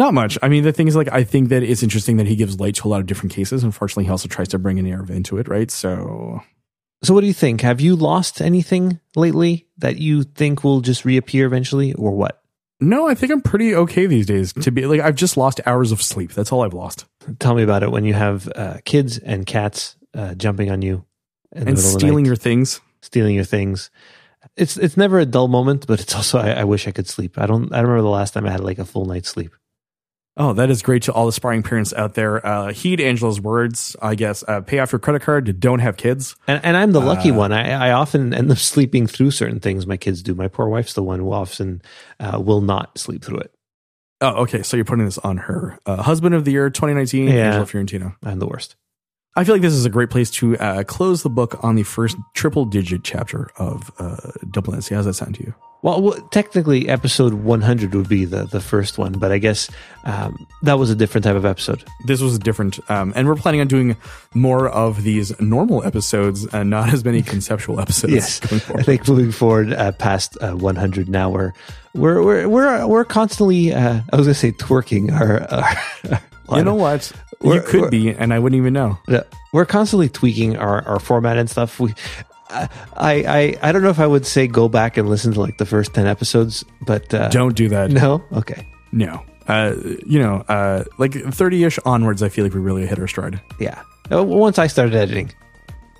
[0.00, 0.38] Not much.
[0.40, 2.74] I mean, the thing is, like, I think that it's interesting that he gives light
[2.76, 3.62] to a lot of different cases.
[3.62, 5.70] Unfortunately, he also tries to bring an narrative into it, right?
[5.70, 6.40] So,
[7.04, 7.60] So what do you think?
[7.60, 12.42] Have you lost anything lately that you think will just reappear eventually, or what?
[12.80, 14.54] no, I think I'm pretty okay these days.
[14.54, 16.32] To be like, I've just lost hours of sleep.
[16.32, 17.04] That's all I've lost,
[17.38, 21.04] Tell me about it when you have uh, kids and cats uh, jumping on you
[21.52, 22.80] in the and stealing your things.
[23.02, 23.90] stealing your things.
[24.56, 27.38] It's it's never a dull moment, but it's also I, I wish I could sleep.
[27.38, 27.70] I don't.
[27.70, 29.52] I don't remember the last time I had like a full night's sleep.
[30.42, 32.44] Oh, that is great to all the aspiring parents out there.
[32.46, 34.42] Uh, heed Angelo's words, I guess.
[34.48, 35.60] Uh, pay off your credit card.
[35.60, 36.34] Don't have kids.
[36.48, 37.52] And, and I'm the lucky Uh, one.
[37.52, 40.34] I, I often end up sleeping through certain things my kids do.
[40.34, 41.82] My poor wife's the one who often
[42.18, 43.52] uh, will not sleep through it.
[44.22, 44.62] Oh, okay.
[44.62, 45.78] So you're putting this on her.
[45.84, 47.34] Uh, husband of the year 2019, Yeah.
[47.48, 48.16] Angelo Fiorentino.
[48.24, 48.76] I'm the worst.
[49.36, 51.84] I feel like this is a great place to uh, close the book on the
[51.84, 54.16] first triple digit chapter of uh,
[54.50, 54.96] Double Density.
[54.96, 55.54] How's that sound to you?
[55.82, 59.70] Well, well, technically, episode 100 would be the, the first one, but I guess
[60.04, 61.84] um, that was a different type of episode.
[62.04, 62.78] This was different.
[62.90, 63.96] Um, and we're planning on doing
[64.34, 68.12] more of these normal episodes and not as many conceptual episodes.
[68.12, 71.52] Yes, I think moving forward uh, past uh, 100 now, we're
[71.94, 73.72] we're we're we're, we're constantly.
[73.72, 75.42] Uh, I was going to say twerking our.
[75.50, 76.20] our
[76.58, 77.12] You know what?
[77.42, 78.98] You could be, and I wouldn't even know.
[79.08, 79.22] Yeah,
[79.52, 81.80] we're constantly tweaking our, our format and stuff.
[81.80, 81.94] We,
[82.50, 85.58] I, I, I don't know if I would say go back and listen to like
[85.58, 87.90] the first ten episodes, but uh, Don't do that.
[87.90, 89.22] No, okay, No.
[89.48, 89.74] Uh,
[90.06, 93.40] you know, uh, like 30 ish onwards, I feel like we really hit our stride.
[93.58, 93.82] yeah.
[94.12, 95.32] Uh, Once I started editing,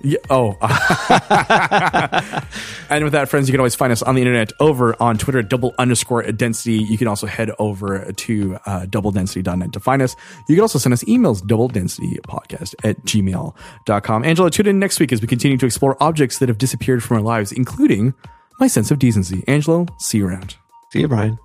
[0.03, 0.17] Yeah.
[0.29, 0.57] Oh.
[2.89, 5.41] and with that, friends, you can always find us on the internet over on Twitter
[5.41, 6.77] double underscore density.
[6.77, 10.15] You can also head over to uh, doubledensity.net to find us.
[10.47, 14.23] You can also send us emails, double density podcast at gmail.com.
[14.23, 17.17] Angelo, tune in next week as we continue to explore objects that have disappeared from
[17.17, 18.13] our lives, including
[18.59, 19.43] my sense of decency.
[19.47, 20.55] Angelo, see you around.
[20.91, 21.37] see you, Brian.